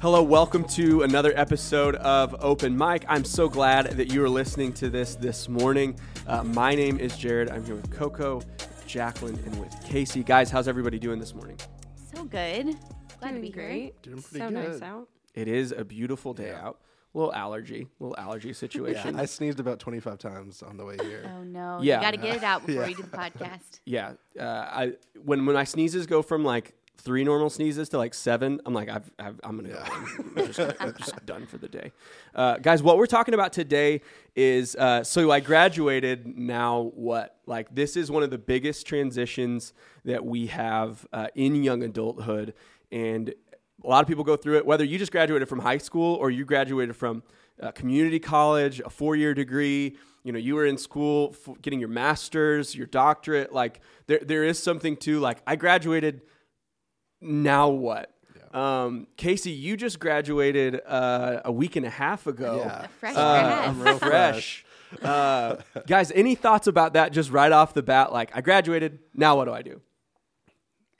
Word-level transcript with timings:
Hello, 0.00 0.22
welcome 0.22 0.64
to 0.64 1.02
another 1.02 1.32
episode 1.36 1.94
of 1.96 2.34
Open 2.40 2.76
Mic. 2.76 3.04
I'm 3.06 3.24
so 3.24 3.48
glad 3.48 3.86
that 3.92 4.10
you 4.12 4.24
are 4.24 4.28
listening 4.30 4.72
to 4.74 4.88
this 4.88 5.14
this 5.14 5.46
morning. 5.48 5.98
Uh, 6.26 6.42
my 6.42 6.74
name 6.74 6.98
is 6.98 7.16
Jared. 7.18 7.50
I'm 7.50 7.64
here 7.64 7.74
with 7.74 7.90
Coco, 7.90 8.40
Jacqueline, 8.86 9.38
and 9.44 9.60
with 9.60 9.74
Casey. 9.84 10.22
Guys, 10.24 10.50
how's 10.50 10.68
everybody 10.68 10.98
doing 10.98 11.18
this 11.18 11.34
morning? 11.34 11.58
So 12.14 12.24
good. 12.24 12.76
Glad 13.18 13.20
to 13.20 13.28
Doing 13.28 13.40
be 13.42 13.46
here. 13.50 13.66
great. 13.66 14.02
Doing 14.02 14.22
pretty 14.22 14.38
so 14.38 14.50
good. 14.50 14.72
nice 14.72 14.82
out. 14.82 15.08
It 15.34 15.48
is 15.48 15.72
a 15.72 15.84
beautiful 15.84 16.32
day 16.32 16.48
Yeah. 16.48 16.66
out. 16.68 16.78
A 17.14 17.18
little 17.18 17.34
allergy, 17.34 17.88
little 17.98 18.16
allergy 18.16 18.48
Yeah, 18.50 18.54
situation. 18.54 19.18
I 19.18 19.24
sneezed 19.26 19.58
about 19.60 19.80
25 19.80 20.16
times 20.18 20.62
on 20.62 20.76
the 20.76 20.84
way 20.84 20.96
here. 21.02 21.28
Oh 21.36 21.42
no. 21.42 21.80
Yeah. 21.82 21.96
You 21.96 22.02
got 22.02 22.10
to 22.12 22.16
get 22.16 22.36
it 22.36 22.42
out 22.44 22.64
before 22.66 22.82
Yeah. 22.82 22.88
we 22.88 22.94
do 22.94 23.02
the 23.02 23.08
podcast. 23.16 23.80
yeah, 23.84 24.12
uh, 24.38 24.44
I 24.44 24.92
when 25.24 25.44
when 25.44 25.54
my 25.54 25.64
sneezes 25.64 26.06
go 26.06 26.22
from 26.22 26.44
like 26.44 26.72
three 27.00 27.24
normal 27.24 27.50
sneezes 27.50 27.88
to 27.90 27.98
like 27.98 28.14
seven, 28.14 28.60
I'm 28.66 28.74
like 28.74 28.88
I've, 28.88 29.10
I've 29.18 29.40
I'm 29.42 29.56
gonna 29.56 29.70
Yeah. 29.70 29.88
go. 29.88 30.24
I'm 30.40 30.46
just, 30.52 30.60
I'm 30.80 30.94
just 30.96 31.26
done 31.26 31.46
for 31.46 31.58
the 31.58 31.68
day, 31.68 31.92
uh, 32.34 32.58
guys. 32.58 32.82
What 32.82 32.96
we're 32.98 33.06
talking 33.06 33.34
about 33.34 33.52
today 33.52 34.02
is 34.36 34.76
uh, 34.76 35.02
so 35.02 35.30
I 35.30 35.40
graduated. 35.40 36.26
Now 36.38 36.92
what? 36.94 37.36
Like 37.46 37.74
this 37.74 37.96
is 37.96 38.10
one 38.10 38.22
of 38.22 38.30
the 38.30 38.38
biggest 38.38 38.86
transitions 38.86 39.72
that 40.04 40.24
we 40.24 40.46
have 40.48 41.06
uh, 41.12 41.28
in 41.34 41.62
young 41.62 41.82
adulthood, 41.82 42.54
and 42.92 43.34
a 43.84 43.88
lot 43.88 44.02
of 44.02 44.08
people 44.08 44.24
go 44.24 44.36
through 44.36 44.58
it. 44.58 44.66
Whether 44.66 44.84
you 44.84 44.98
just 44.98 45.12
graduated 45.12 45.48
from 45.48 45.58
high 45.60 45.78
school 45.78 46.16
or 46.16 46.30
you 46.30 46.44
graduated 46.44 46.94
from 46.96 47.22
uh, 47.60 47.72
community 47.72 48.18
college, 48.18 48.80
a 48.80 48.90
four-year 48.90 49.34
degree. 49.34 49.96
You 50.22 50.32
know, 50.32 50.38
you 50.38 50.54
were 50.54 50.66
in 50.66 50.76
school 50.76 51.34
getting 51.62 51.80
your 51.80 51.88
master's, 51.88 52.74
your 52.74 52.86
doctorate. 52.86 53.54
Like 53.54 53.80
there, 54.06 54.20
there 54.22 54.44
is 54.44 54.62
something 54.62 54.96
to 54.98 55.18
like. 55.18 55.38
I 55.46 55.56
graduated. 55.56 56.20
Now 57.20 57.68
what? 57.68 58.10
Um, 58.52 59.06
Casey, 59.16 59.52
you 59.52 59.76
just 59.76 60.00
graduated 60.00 60.80
uh, 60.86 61.40
a 61.44 61.52
week 61.52 61.76
and 61.76 61.86
a 61.86 61.90
half 61.90 62.26
ago. 62.26 62.62
Yeah. 62.64 62.86
Fresh 62.98 63.14
Uh, 63.16 63.40
grad. 63.42 63.68
I'm 63.68 63.80
real 63.82 63.98
fresh. 63.98 64.64
uh, 65.02 65.56
guys, 65.86 66.10
any 66.12 66.34
thoughts 66.34 66.66
about 66.66 66.94
that 66.94 67.12
just 67.12 67.30
right 67.30 67.52
off 67.52 67.74
the 67.74 67.82
bat? 67.82 68.12
Like, 68.12 68.32
I 68.34 68.40
graduated. 68.40 68.98
Now 69.14 69.36
what 69.36 69.44
do 69.44 69.52
I 69.52 69.62
do? 69.62 69.80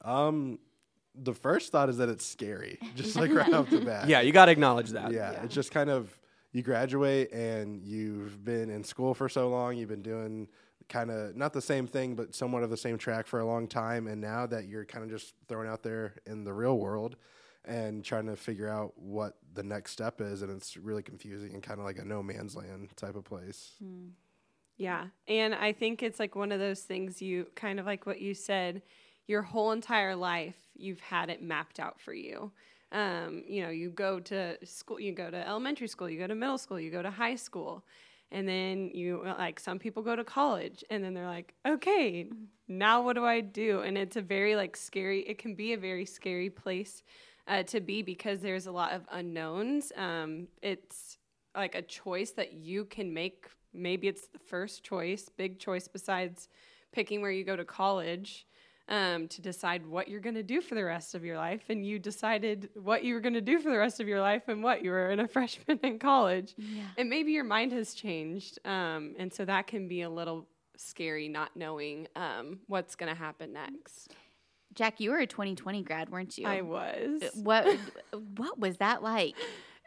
Um, 0.04 0.58
the 1.14 1.34
first 1.34 1.72
thought 1.72 1.88
is 1.88 1.96
that 1.98 2.08
it's 2.08 2.24
scary, 2.24 2.78
just 2.94 3.16
like 3.16 3.32
right 3.32 3.52
off 3.52 3.68
the 3.68 3.80
bat. 3.84 4.08
Yeah, 4.08 4.20
you 4.20 4.32
got 4.32 4.46
to 4.46 4.52
acknowledge 4.52 4.90
that. 4.90 5.12
yeah, 5.12 5.32
It's 5.42 5.54
just 5.54 5.72
kind 5.72 5.90
of 5.90 6.16
you 6.52 6.62
graduate 6.62 7.32
and 7.32 7.82
you've 7.82 8.44
been 8.44 8.70
in 8.70 8.84
school 8.84 9.12
for 9.14 9.28
so 9.28 9.48
long. 9.48 9.76
You've 9.76 9.88
been 9.88 10.02
doing 10.02 10.48
kind 10.90 11.10
of 11.10 11.34
not 11.34 11.54
the 11.54 11.62
same 11.62 11.86
thing, 11.86 12.14
but 12.14 12.34
somewhat 12.34 12.62
of 12.62 12.68
the 12.68 12.76
same 12.76 12.98
track 12.98 13.26
for 13.26 13.40
a 13.40 13.46
long 13.46 13.66
time. 13.66 14.06
And 14.06 14.20
now 14.20 14.44
that 14.46 14.66
you're 14.66 14.84
kind 14.84 15.02
of 15.04 15.10
just 15.10 15.32
thrown 15.48 15.66
out 15.66 15.82
there 15.82 16.16
in 16.26 16.44
the 16.44 16.52
real 16.52 16.78
world 16.78 17.16
and 17.64 18.04
trying 18.04 18.26
to 18.26 18.36
figure 18.36 18.68
out 18.68 18.92
what 18.96 19.36
the 19.54 19.62
next 19.62 19.92
step 19.92 20.20
is, 20.20 20.42
and 20.42 20.50
it's 20.50 20.76
really 20.76 21.02
confusing 21.02 21.54
and 21.54 21.62
kind 21.62 21.78
of 21.78 21.86
like 21.86 21.98
a 21.98 22.04
no 22.04 22.22
man's 22.22 22.56
land 22.56 22.88
type 22.96 23.16
of 23.16 23.24
place. 23.24 23.72
Yeah. 24.76 25.06
And 25.28 25.54
I 25.54 25.72
think 25.72 26.02
it's 26.02 26.18
like 26.18 26.34
one 26.34 26.52
of 26.52 26.58
those 26.58 26.80
things 26.80 27.22
you 27.22 27.46
kind 27.54 27.78
of 27.78 27.86
like 27.86 28.06
what 28.06 28.20
you 28.20 28.34
said, 28.34 28.82
your 29.26 29.42
whole 29.42 29.72
entire 29.72 30.16
life, 30.16 30.56
you've 30.74 31.00
had 31.00 31.30
it 31.30 31.42
mapped 31.42 31.78
out 31.78 32.00
for 32.00 32.12
you. 32.12 32.50
Um, 32.92 33.44
you 33.46 33.62
know, 33.62 33.68
you 33.68 33.90
go 33.90 34.18
to 34.20 34.56
school, 34.64 34.98
you 34.98 35.12
go 35.12 35.30
to 35.30 35.46
elementary 35.46 35.86
school, 35.86 36.10
you 36.10 36.18
go 36.18 36.26
to 36.26 36.34
middle 36.34 36.58
school, 36.58 36.80
you 36.80 36.90
go 36.90 37.02
to 37.02 37.10
high 37.10 37.36
school. 37.36 37.84
And 38.32 38.48
then 38.48 38.90
you 38.94 39.22
like 39.24 39.58
some 39.58 39.78
people 39.78 40.02
go 40.02 40.14
to 40.14 40.24
college 40.24 40.84
and 40.88 41.02
then 41.02 41.14
they're 41.14 41.26
like, 41.26 41.54
okay, 41.66 42.28
now 42.68 43.02
what 43.02 43.14
do 43.14 43.24
I 43.24 43.40
do? 43.40 43.80
And 43.80 43.98
it's 43.98 44.16
a 44.16 44.22
very 44.22 44.54
like 44.54 44.76
scary, 44.76 45.20
it 45.20 45.38
can 45.38 45.54
be 45.54 45.72
a 45.72 45.78
very 45.78 46.06
scary 46.06 46.48
place 46.48 47.02
uh, 47.48 47.64
to 47.64 47.80
be 47.80 48.02
because 48.02 48.40
there's 48.40 48.66
a 48.66 48.72
lot 48.72 48.92
of 48.92 49.02
unknowns. 49.10 49.92
Um, 49.96 50.46
it's 50.62 51.18
like 51.56 51.74
a 51.74 51.82
choice 51.82 52.30
that 52.32 52.52
you 52.52 52.84
can 52.84 53.12
make. 53.12 53.46
Maybe 53.74 54.06
it's 54.06 54.28
the 54.28 54.38
first 54.38 54.84
choice, 54.84 55.28
big 55.36 55.58
choice 55.58 55.88
besides 55.88 56.48
picking 56.92 57.22
where 57.22 57.30
you 57.32 57.44
go 57.44 57.56
to 57.56 57.64
college 57.64 58.46
um, 58.90 59.28
to 59.28 59.40
decide 59.40 59.86
what 59.86 60.08
you're 60.08 60.20
going 60.20 60.34
to 60.34 60.42
do 60.42 60.60
for 60.60 60.74
the 60.74 60.84
rest 60.84 61.14
of 61.14 61.24
your 61.24 61.36
life. 61.36 61.62
And 61.68 61.86
you 61.86 61.98
decided 61.98 62.68
what 62.74 63.04
you 63.04 63.14
were 63.14 63.20
going 63.20 63.34
to 63.34 63.40
do 63.40 63.60
for 63.60 63.70
the 63.70 63.78
rest 63.78 64.00
of 64.00 64.08
your 64.08 64.20
life 64.20 64.48
and 64.48 64.62
what 64.62 64.82
you 64.82 64.90
were 64.90 65.10
in 65.10 65.20
a 65.20 65.28
freshman 65.28 65.78
in 65.82 65.98
college. 65.98 66.54
Yeah. 66.58 66.82
And 66.98 67.08
maybe 67.08 67.32
your 67.32 67.44
mind 67.44 67.72
has 67.72 67.94
changed. 67.94 68.58
Um, 68.64 69.14
and 69.18 69.32
so 69.32 69.44
that 69.44 69.68
can 69.68 69.88
be 69.88 70.02
a 70.02 70.10
little 70.10 70.46
scary 70.76 71.28
not 71.28 71.56
knowing 71.56 72.08
um, 72.16 72.60
what's 72.66 72.96
going 72.96 73.12
to 73.12 73.18
happen 73.18 73.52
next. 73.52 74.14
Jack, 74.74 75.00
you 75.00 75.10
were 75.10 75.18
a 75.18 75.26
2020 75.26 75.82
grad, 75.82 76.10
weren't 76.10 76.36
you? 76.38 76.46
I 76.46 76.60
was. 76.60 77.22
What 77.34 77.66
what 78.36 78.58
was 78.58 78.76
that 78.76 79.02
like? 79.02 79.34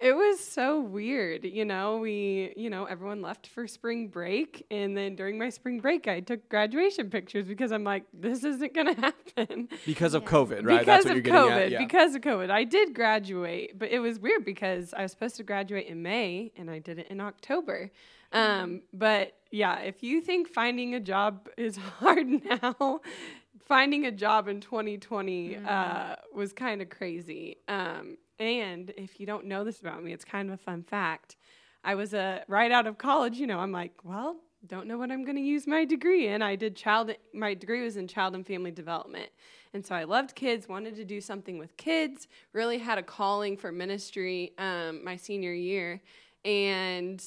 It 0.02 0.14
was 0.16 0.40
so 0.44 0.82
weird. 0.82 1.46
You 1.46 1.64
know, 1.64 1.98
we, 1.98 2.54
you 2.58 2.70
know, 2.70 2.84
everyone 2.86 3.22
left 3.22 3.48
for 3.48 3.68
spring 3.68 4.10
break. 4.10 4.66
And 4.70 4.98
then 4.98 5.16
during 5.16 5.38
my 5.38 5.50
spring 5.50 5.80
break, 5.80 6.08
I 6.10 6.20
took 6.20 6.50
graduation 6.50 7.10
pictures 7.10 7.46
because 7.46 7.72
I'm 7.72 7.86
like, 7.86 8.04
this 8.14 8.44
isn't 8.44 8.74
going 8.74 8.94
to 8.96 9.00
happen. 9.02 9.70
Because 9.86 10.14
of 10.14 10.24
Yeah. 10.24 10.30
COVID, 10.30 10.66
right? 10.66 10.80
Because 10.80 10.86
That's 10.86 11.06
what 11.06 11.12
of 11.12 11.16
you're 11.18 11.22
getting 11.24 11.40
COVID. 11.52 11.66
at. 11.66 11.72
Yeah. 11.72 11.78
Because 11.78 12.16
of 12.16 12.22
COVID. 12.22 12.50
I 12.52 12.66
did 12.66 12.94
graduate, 12.94 13.80
but 13.80 13.92
it 13.92 14.00
was 14.00 14.20
weird 14.20 14.44
because 14.44 14.94
I 14.94 15.04
was 15.04 15.12
supposed 15.12 15.38
to 15.38 15.44
graduate 15.44 15.88
in 15.88 16.02
May 16.02 16.52
and 16.58 16.70
I 16.70 16.80
did 16.80 17.00
it 17.00 17.08
in 17.10 17.22
October. 17.22 17.90
Um, 18.34 18.82
but 18.92 19.38
yeah, 19.52 19.80
if 19.80 20.04
you 20.04 20.20
think 20.20 20.50
finding 20.50 20.96
a 20.96 21.00
job 21.00 21.48
is 21.58 21.78
hard 21.78 22.28
now, 22.28 23.00
finding 23.68 24.06
a 24.06 24.12
job 24.12 24.48
in 24.50 24.60
2020 24.60 25.58
uh, 25.58 26.16
was 26.34 26.52
kind 26.52 26.82
of 26.82 26.90
crazy. 26.90 27.58
Um, 27.70 28.18
and 28.40 28.92
if 28.98 29.20
you 29.20 29.26
don't 29.26 29.46
know 29.46 29.64
this 29.64 29.80
about 29.80 30.04
me, 30.04 30.14
it's 30.14 30.26
kind 30.26 30.50
of 30.50 30.56
a 30.56 30.64
fun 30.64 30.84
fact. 30.84 31.38
I 31.84 31.96
was 31.96 32.14
uh, 32.14 32.40
right 32.48 32.72
out 32.72 32.88
of 32.88 32.98
college, 32.98 33.38
you 33.38 33.48
know, 33.48 33.60
I'm 33.60 33.72
like, 33.72 33.94
well, 34.04 34.38
don't 34.66 34.88
know 34.88 34.98
what 34.98 35.12
I'm 35.12 35.26
going 35.26 35.36
to 35.36 35.42
use 35.42 35.68
my 35.68 35.84
degree 35.84 36.28
in. 36.28 36.42
I 36.42 36.56
did 36.56 36.76
child, 36.76 37.12
my 37.34 37.54
degree 37.54 37.84
was 37.84 37.98
in 37.98 38.08
child 38.08 38.36
and 38.36 38.48
family 38.48 38.72
development. 38.72 39.30
And 39.74 39.86
so 39.86 39.96
I 39.96 40.06
loved 40.06 40.36
kids, 40.36 40.70
wanted 40.70 40.96
to 40.96 41.04
do 41.04 41.20
something 41.20 41.58
with 41.58 41.76
kids, 41.76 42.28
really 42.54 42.78
had 42.78 42.98
a 42.98 43.04
calling 43.04 43.58
for 43.58 43.72
ministry 43.72 44.54
um, 44.58 45.04
my 45.04 45.16
senior 45.16 45.54
year. 45.54 46.02
And 46.46 47.22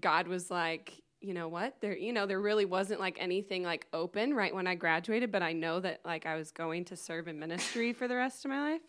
God 0.00 0.26
was 0.26 0.50
like, 0.50 1.02
you 1.20 1.34
know 1.34 1.48
what? 1.48 1.80
There, 1.80 1.96
you 1.96 2.12
know, 2.12 2.26
there 2.26 2.40
really 2.40 2.64
wasn't 2.64 3.00
like 3.00 3.16
anything 3.18 3.62
like 3.62 3.86
open 3.92 4.34
right 4.34 4.54
when 4.54 4.66
I 4.66 4.74
graduated, 4.74 5.32
but 5.32 5.42
I 5.42 5.52
know 5.52 5.80
that 5.80 6.00
like 6.04 6.26
I 6.26 6.36
was 6.36 6.50
going 6.50 6.84
to 6.86 6.96
serve 6.96 7.28
in 7.28 7.38
ministry 7.38 7.92
for 7.92 8.08
the 8.08 8.16
rest 8.16 8.44
of 8.44 8.50
my 8.50 8.72
life. 8.72 8.82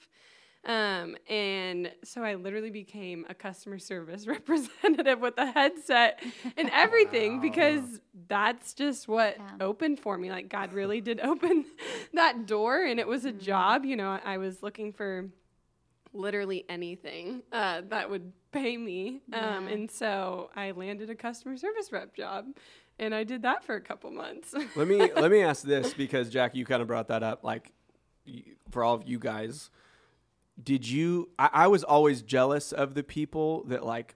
Um, 0.66 1.16
and 1.30 1.92
so 2.04 2.24
I 2.24 2.36
literally 2.36 2.72
became 2.72 3.26
a 3.30 3.34
customer 3.36 3.78
service 3.80 4.26
representative 4.36 5.20
with 5.20 5.36
a 5.38 5.52
headset 5.52 6.22
and 6.58 6.70
everything 6.74 7.36
Wow. 7.36 7.42
because 7.42 8.02
that's 8.28 8.74
just 8.74 9.08
what 9.08 9.36
Yeah. 9.38 9.66
opened 9.66 10.00
for 10.00 10.18
me. 10.18 10.30
Like 10.32 10.50
God 10.50 10.74
really 10.74 11.02
did 11.02 11.20
open 11.32 11.66
that 12.14 12.48
door 12.48 12.84
and 12.84 13.00
it 13.00 13.08
was 13.08 13.26
a 13.26 13.32
job. 13.32 13.86
You 13.86 13.96
know, 13.96 14.20
I 14.24 14.38
was 14.38 14.64
looking 14.64 14.92
for 14.94 15.30
literally 16.14 16.66
anything 16.70 17.44
uh, 17.52 17.82
that 17.90 18.10
would 18.10 18.32
pay 18.52 18.78
me. 18.78 19.22
Um, 19.34 19.68
Yeah. 19.68 19.74
and 19.74 19.92
so 19.92 20.50
I 20.56 20.72
landed 20.72 21.10
a 21.10 21.16
customer 21.16 21.58
service 21.58 21.92
rep 21.92 22.16
job 22.16 22.46
and 22.98 23.14
I 23.14 23.24
did 23.24 23.42
that 23.44 23.64
for 23.64 23.76
a 23.76 23.82
couple 23.82 24.10
months. 24.12 24.54
let 24.76 24.88
me 24.88 25.12
let 25.14 25.30
me 25.30 25.42
ask 25.44 25.64
this 25.64 25.94
because 25.94 26.30
Jack, 26.30 26.56
you 26.56 26.66
kind 26.66 26.82
of 26.82 26.88
brought 26.88 27.10
that 27.10 27.22
up. 27.24 27.44
Like 27.44 27.72
for 28.72 28.84
all 28.84 28.96
of 28.96 29.04
you 29.08 29.20
guys, 29.20 29.70
did 30.62 30.88
you? 30.88 31.30
I, 31.38 31.50
I 31.54 31.68
was 31.68 31.84
always 31.84 32.22
jealous 32.22 32.72
of 32.72 32.94
the 32.94 33.04
people 33.04 33.64
that 33.66 33.86
like 33.86 34.16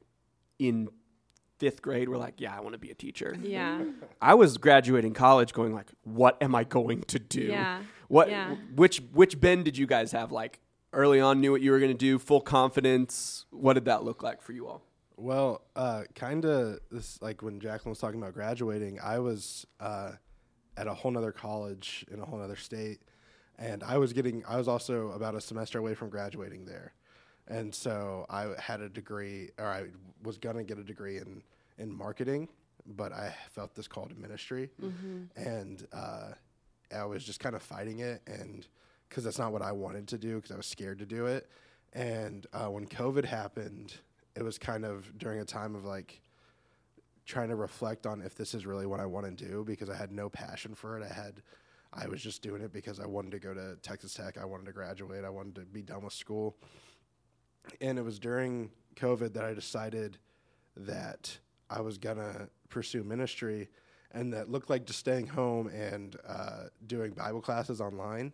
in 0.58 0.90
fifth 1.58 1.82
grade 1.82 2.08
were 2.10 2.18
like, 2.18 2.36
yeah, 2.40 2.56
I 2.56 2.62
want 2.62 2.74
to 2.74 2.80
be 2.80 2.90
a 2.90 2.96
teacher. 2.96 3.36
yeah. 3.42 3.84
I 4.22 4.34
was 4.34 4.58
graduating 4.58 5.14
college, 5.14 5.54
going 5.54 5.74
like, 5.74 5.92
what 6.04 6.42
am 6.42 6.56
I 6.56 6.64
going 6.64 7.02
to 7.04 7.20
do? 7.20 7.42
Yeah. 7.42 7.84
What? 8.08 8.30
Yeah. 8.30 8.56
Which 8.76 9.02
which 9.14 9.40
bend 9.40 9.66
did 9.66 9.78
you 9.78 9.86
guys 9.86 10.12
have? 10.14 10.32
Like 10.32 10.60
early 10.94 11.20
on, 11.20 11.40
knew 11.42 11.52
what 11.52 11.62
you 11.62 11.72
were 11.72 11.80
going 11.80 11.92
to 11.92 11.98
do, 11.98 12.18
full 12.18 12.42
confidence. 12.42 13.46
What 13.52 13.74
did 13.74 13.86
that 13.86 14.04
look 14.04 14.24
like 14.24 14.42
for 14.42 14.54
you 14.54 14.68
all? 14.68 14.82
Well, 15.18 15.62
uh, 15.76 16.04
kind 16.16 16.46
of 16.46 16.80
this 16.92 17.22
like 17.22 17.42
when 17.42 17.60
Jacqueline 17.60 17.92
was 17.92 18.00
talking 18.00 18.22
about 18.22 18.34
graduating, 18.34 19.00
I 19.04 19.20
was 19.20 19.68
uh, 19.80 20.14
at 20.78 20.88
a 20.88 20.94
whole 20.94 21.12
nother 21.12 21.34
college 21.34 22.06
in 22.10 22.20
a 22.20 22.26
whole 22.26 22.40
nother 22.40 22.56
state, 22.56 23.02
and 23.60 23.84
I 23.84 23.98
was 23.98 24.14
getting 24.14 24.44
I 24.48 24.58
was 24.58 24.68
also 24.68 25.12
about 25.12 25.36
a 25.36 25.42
semester 25.42 25.78
away 25.80 25.94
from 25.94 26.10
graduating 26.10 26.66
there, 26.66 26.94
and 27.48 27.74
so 27.76 28.26
I 28.30 28.54
had 28.58 28.82
a 28.82 28.90
degree 28.90 29.50
or 29.60 29.66
I 29.66 29.86
was 30.24 30.38
gonna 30.38 30.64
get 30.64 30.78
a 30.80 30.84
degree 30.84 31.18
in 31.18 31.44
in 31.78 31.92
marketing, 31.92 32.48
but 32.86 33.12
I 33.14 33.36
felt 33.52 33.76
this 33.76 33.88
call 33.88 34.08
to 34.08 34.16
ministry, 34.16 34.70
and 35.36 35.86
uh, 35.94 36.30
I 36.96 37.06
was 37.06 37.24
just 37.24 37.40
kind 37.40 37.56
of 37.56 37.62
fighting 37.62 38.00
it, 38.00 38.22
and 38.26 38.66
because 39.08 39.24
that's 39.24 39.40
not 39.40 39.52
what 39.52 39.62
I 39.62 39.72
wanted 39.72 40.08
to 40.10 40.18
do, 40.18 40.36
because 40.38 40.52
I 40.52 40.58
was 40.58 40.66
scared 40.66 41.00
to 41.00 41.06
do 41.06 41.26
it, 41.28 41.50
and 41.94 42.48
uh, 42.54 42.68
when 42.68 42.86
COVID 42.88 43.26
happened, 43.26 43.96
it 44.36 44.44
was 44.44 44.58
kind 44.58 44.86
of 44.86 45.18
during 45.18 45.40
a 45.40 45.46
time 45.46 45.76
of 45.76 45.86
like 45.86 46.22
trying 47.26 47.50
to 47.50 47.56
reflect 47.56 48.08
on 48.08 48.22
if 48.22 48.34
this 48.36 48.54
is 48.56 48.66
really 48.66 48.88
what 48.88 49.00
I 49.00 49.06
want 49.06 49.26
to 49.26 49.46
do 49.48 49.64
because 49.64 49.88
I 49.90 49.96
had 49.96 50.12
no 50.12 50.30
passion 50.30 50.74
for 50.74 50.98
it. 51.00 51.04
I 51.04 51.14
had 51.14 51.42
I 51.94 52.08
was 52.08 52.22
just 52.22 52.42
doing 52.42 52.62
it 52.62 52.72
because 52.72 53.00
I 53.00 53.08
wanted 53.08 53.32
to 53.32 53.40
go 53.40 53.54
to 53.54 53.76
Texas 53.82 54.14
Tech. 54.14 54.38
I 54.38 54.46
wanted 54.46 54.68
to 54.68 54.74
graduate. 54.74 55.26
I 55.26 55.30
wanted 55.30 55.56
to 55.56 55.62
be 55.62 55.82
done 55.82 56.04
with 56.04 56.14
school. 56.14 56.58
and 57.82 57.98
it 58.00 58.04
was 58.04 58.20
during 58.20 58.72
COVID 58.96 59.34
that 59.34 59.44
I 59.44 59.54
decided 59.54 60.18
that 60.76 61.38
I 61.70 61.82
was 61.82 61.98
gonna 61.98 62.50
pursue 62.70 63.04
ministry, 63.04 63.70
and 64.12 64.34
that 64.34 64.50
looked 64.50 64.70
like 64.70 64.86
just 64.86 65.00
staying 65.00 65.28
home 65.28 65.68
and 65.68 66.16
uh, 66.28 66.64
doing 66.88 67.12
Bible 67.12 67.42
classes 67.42 67.82
online. 67.82 68.34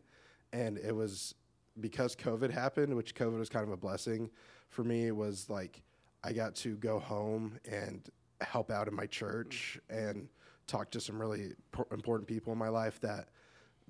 And 0.54 0.78
it 0.78 0.96
was 0.96 1.36
because 1.82 2.16
COVID 2.16 2.52
happened, 2.52 2.96
which 2.96 3.16
COVID 3.16 3.38
was 3.38 3.50
kind 3.50 3.66
of 3.66 3.72
a 3.72 3.78
blessing 3.78 4.30
for 4.70 4.84
me. 4.84 5.12
Was 5.12 5.50
like 5.50 5.82
I 6.24 6.34
got 6.34 6.56
to 6.56 6.76
go 6.78 7.00
home 7.00 7.60
and 7.70 8.10
help 8.42 8.72
out 8.72 8.88
in 8.88 8.96
my 8.96 9.06
church 9.06 9.80
and 9.90 10.30
talk 10.68 10.92
to 10.92 11.00
some 11.02 11.20
really 11.20 11.54
important 11.92 12.28
people 12.28 12.54
in 12.54 12.60
my 12.60 12.70
life 12.70 13.00
that 13.02 13.30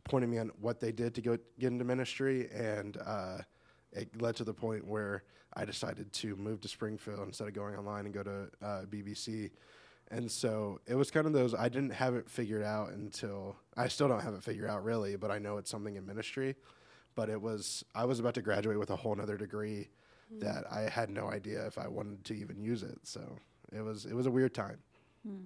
pointed 0.06 0.30
me 0.30 0.38
on 0.38 0.52
what 0.62 0.80
they 0.80 0.92
did 0.94 1.14
to 1.16 1.22
go 1.22 1.38
get 1.60 1.72
into 1.72 1.84
ministry 1.84 2.50
and. 2.54 2.98
Uh, 3.06 3.40
it 3.96 4.22
led 4.22 4.36
to 4.36 4.44
the 4.44 4.54
point 4.54 4.86
where 4.86 5.24
I 5.54 5.66
decided 5.66 6.12
to 6.14 6.36
move 6.36 6.62
to 6.62 6.68
Springfield 6.68 7.20
instead 7.26 7.48
of 7.48 7.54
going 7.54 7.76
online 7.76 8.06
and 8.06 8.14
go 8.14 8.24
to 8.24 8.50
uh, 8.62 8.82
BBC. 8.90 9.52
And 10.12 10.30
so 10.30 10.80
it 10.86 10.96
was 10.96 11.10
kind 11.10 11.26
of 11.26 11.34
those, 11.34 11.56
I 11.56 11.70
didn't 11.70 11.92
have 11.92 12.14
it 12.16 12.30
figured 12.30 12.64
out 12.64 12.92
until, 12.92 13.56
I 13.76 13.88
still 13.88 14.08
don't 14.08 14.22
have 14.22 14.34
it 14.34 14.44
figured 14.44 14.70
out 14.70 14.84
really, 14.84 15.16
but 15.16 15.32
I 15.32 15.40
know 15.40 15.58
it's 15.58 15.72
something 15.72 15.96
in 15.96 16.06
ministry. 16.06 16.56
But 17.16 17.30
it 17.30 17.42
was, 17.42 17.86
I 17.96 18.04
was 18.04 18.20
about 18.20 18.34
to 18.34 18.42
graduate 18.42 18.78
with 18.78 18.90
a 18.90 18.96
whole 18.96 19.16
nother 19.16 19.38
degree 19.38 19.88
mm. 20.34 20.42
that 20.42 20.66
I 20.70 20.82
had 20.82 21.10
no 21.10 21.30
idea 21.30 21.66
if 21.66 21.78
I 21.78 21.88
wanted 21.88 22.26
to 22.26 22.34
even 22.34 22.62
use 22.62 22.84
it. 22.84 23.00
So 23.04 23.22
it 23.72 23.82
was, 23.82 24.06
it 24.06 24.14
was 24.14 24.26
a 24.26 24.32
weird 24.32 24.54
time. 24.54 24.80
Mm. 25.26 25.46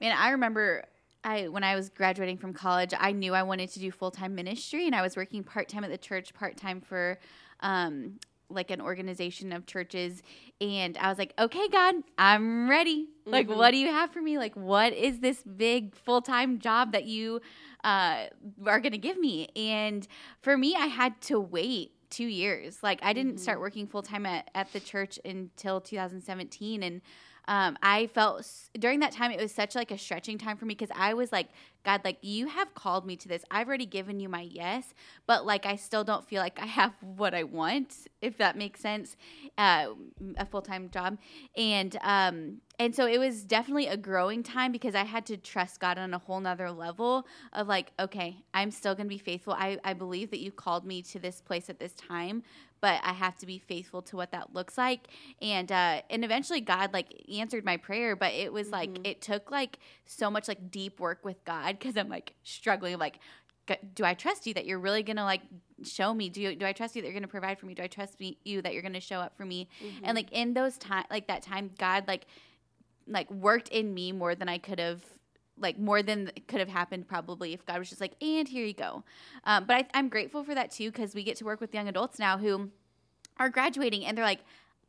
Man, 0.00 0.16
I 0.16 0.30
remember 0.30 0.84
I 1.24 1.48
when 1.48 1.64
I 1.64 1.74
was 1.74 1.88
graduating 1.88 2.38
from 2.38 2.52
college, 2.52 2.92
I 2.96 3.12
knew 3.12 3.34
I 3.34 3.42
wanted 3.42 3.70
to 3.70 3.78
do 3.78 3.90
full 3.90 4.10
time 4.10 4.34
ministry, 4.34 4.86
and 4.86 4.94
I 4.94 5.02
was 5.02 5.16
working 5.16 5.44
part 5.44 5.68
time 5.68 5.84
at 5.84 5.90
the 5.90 5.98
church, 5.98 6.32
part 6.34 6.56
time 6.56 6.80
for 6.80 7.18
um, 7.60 8.18
like 8.50 8.70
an 8.70 8.80
organization 8.80 9.52
of 9.52 9.66
churches. 9.66 10.22
And 10.60 10.96
I 10.98 11.08
was 11.08 11.18
like, 11.18 11.32
okay, 11.38 11.68
God, 11.68 11.96
I'm 12.18 12.68
ready. 12.68 13.04
Mm-hmm. 13.04 13.30
Like, 13.30 13.48
what 13.48 13.70
do 13.70 13.76
you 13.76 13.88
have 13.88 14.10
for 14.10 14.20
me? 14.20 14.38
Like, 14.38 14.54
what 14.56 14.92
is 14.92 15.20
this 15.20 15.42
big 15.42 15.94
full 15.94 16.20
time 16.20 16.58
job 16.58 16.92
that 16.92 17.04
you 17.04 17.40
uh, 17.84 18.26
are 18.66 18.80
going 18.80 18.92
to 18.92 18.98
give 18.98 19.18
me? 19.18 19.48
And 19.56 20.06
for 20.42 20.56
me, 20.58 20.74
I 20.74 20.86
had 20.86 21.20
to 21.22 21.40
wait 21.40 21.92
two 22.10 22.26
years. 22.26 22.82
Like, 22.82 23.00
I 23.02 23.12
didn't 23.12 23.34
mm-hmm. 23.34 23.42
start 23.42 23.60
working 23.60 23.86
full 23.86 24.02
time 24.02 24.26
at, 24.26 24.50
at 24.54 24.72
the 24.72 24.80
church 24.80 25.18
until 25.24 25.80
2017. 25.80 26.82
And 26.82 27.00
um, 27.48 27.76
I 27.82 28.06
felt 28.08 28.46
during 28.78 29.00
that 29.00 29.12
time 29.12 29.30
it 29.30 29.40
was 29.40 29.52
such 29.52 29.74
like 29.74 29.90
a 29.90 29.98
stretching 29.98 30.38
time 30.38 30.56
for 30.56 30.64
me 30.66 30.74
because 30.74 30.94
I 30.96 31.14
was 31.14 31.32
like, 31.32 31.48
God, 31.84 32.02
like 32.04 32.18
you 32.22 32.46
have 32.48 32.74
called 32.74 33.06
me 33.06 33.16
to 33.16 33.28
this. 33.28 33.44
I've 33.50 33.68
already 33.68 33.86
given 33.86 34.20
you 34.20 34.28
my 34.28 34.42
yes, 34.42 34.94
but 35.26 35.46
like 35.46 35.66
I 35.66 35.76
still 35.76 36.04
don't 36.04 36.26
feel 36.26 36.42
like 36.42 36.58
I 36.60 36.66
have 36.66 36.92
what 37.00 37.34
I 37.34 37.44
want, 37.44 37.94
if 38.20 38.36
that 38.38 38.56
makes 38.56 38.80
sense, 38.80 39.16
uh, 39.56 39.88
a 40.36 40.46
full 40.46 40.62
time 40.62 40.90
job, 40.90 41.18
and 41.56 41.96
um, 42.02 42.60
and 42.78 42.94
so 42.94 43.06
it 43.06 43.18
was 43.18 43.44
definitely 43.44 43.86
a 43.86 43.96
growing 43.96 44.42
time 44.42 44.72
because 44.72 44.94
I 44.94 45.04
had 45.04 45.26
to 45.26 45.36
trust 45.36 45.80
God 45.80 45.98
on 45.98 46.14
a 46.14 46.18
whole 46.18 46.40
nother 46.40 46.70
level 46.70 47.26
of 47.52 47.68
like, 47.68 47.92
okay, 47.98 48.36
I'm 48.54 48.70
still 48.70 48.94
gonna 48.94 49.08
be 49.08 49.18
faithful. 49.18 49.54
I 49.54 49.78
I 49.84 49.94
believe 49.94 50.30
that 50.30 50.40
you 50.40 50.52
called 50.52 50.84
me 50.84 51.02
to 51.02 51.18
this 51.18 51.40
place 51.40 51.70
at 51.70 51.78
this 51.78 51.92
time, 51.92 52.42
but 52.80 53.00
I 53.04 53.12
have 53.12 53.36
to 53.38 53.46
be 53.46 53.58
faithful 53.58 54.02
to 54.02 54.16
what 54.16 54.32
that 54.32 54.54
looks 54.54 54.78
like. 54.78 55.08
And 55.40 55.70
uh, 55.70 56.02
and 56.08 56.24
eventually 56.24 56.60
God 56.60 56.92
like 56.92 57.24
answered 57.32 57.64
my 57.64 57.76
prayer, 57.76 58.16
but 58.16 58.32
it 58.32 58.52
was 58.52 58.68
mm-hmm. 58.68 58.94
like 58.94 59.06
it 59.06 59.20
took 59.20 59.50
like 59.50 59.78
so 60.06 60.30
much 60.30 60.48
like 60.48 60.70
deep 60.70 60.98
work 60.98 61.24
with 61.24 61.44
God 61.44 61.69
because 61.78 61.96
I'm 61.96 62.08
like 62.08 62.34
struggling 62.42 62.98
like 62.98 63.18
do 63.94 64.04
I 64.04 64.14
trust 64.14 64.46
you 64.46 64.54
that 64.54 64.66
you're 64.66 64.78
really 64.78 65.02
gonna 65.02 65.24
like 65.24 65.42
show 65.84 66.12
me? 66.12 66.28
Do 66.28 66.40
you, 66.40 66.56
do 66.56 66.66
I 66.66 66.72
trust 66.72 66.96
you 66.96 67.02
that 67.02 67.08
you're 67.08 67.14
gonna 67.14 67.28
provide 67.28 67.58
for 67.58 67.66
me? 67.66 67.74
Do 67.74 67.82
I 67.82 67.86
trust 67.86 68.18
me, 68.20 68.38
you 68.44 68.62
that 68.62 68.72
you're 68.72 68.82
gonna 68.82 69.00
show 69.00 69.18
up 69.18 69.36
for 69.36 69.44
me? 69.44 69.68
Mm-hmm. 69.82 70.04
And 70.04 70.16
like 70.16 70.32
in 70.32 70.54
those 70.54 70.76
time, 70.78 71.04
like 71.10 71.26
that 71.28 71.42
time, 71.42 71.70
God 71.78 72.04
like 72.08 72.26
like 73.06 73.30
worked 73.30 73.68
in 73.68 73.92
me 73.92 74.12
more 74.12 74.34
than 74.34 74.48
I 74.48 74.58
could 74.58 74.78
have 74.78 75.02
like 75.58 75.78
more 75.78 76.02
than 76.02 76.30
could 76.48 76.60
have 76.60 76.68
happened 76.68 77.06
probably 77.06 77.52
if 77.52 77.64
God 77.66 77.78
was 77.78 77.88
just 77.88 78.00
like, 78.00 78.14
and 78.22 78.48
here 78.48 78.64
you 78.64 78.72
go. 78.72 79.04
Um, 79.44 79.64
but 79.66 79.76
I, 79.76 79.86
I'm 79.94 80.08
grateful 80.08 80.42
for 80.42 80.54
that 80.54 80.70
too 80.70 80.90
because 80.90 81.14
we 81.14 81.22
get 81.22 81.36
to 81.36 81.44
work 81.44 81.60
with 81.60 81.74
young 81.74 81.88
adults 81.88 82.18
now 82.18 82.38
who 82.38 82.70
are 83.38 83.50
graduating 83.50 84.04
and 84.06 84.16
they're 84.16 84.24
like, 84.24 84.40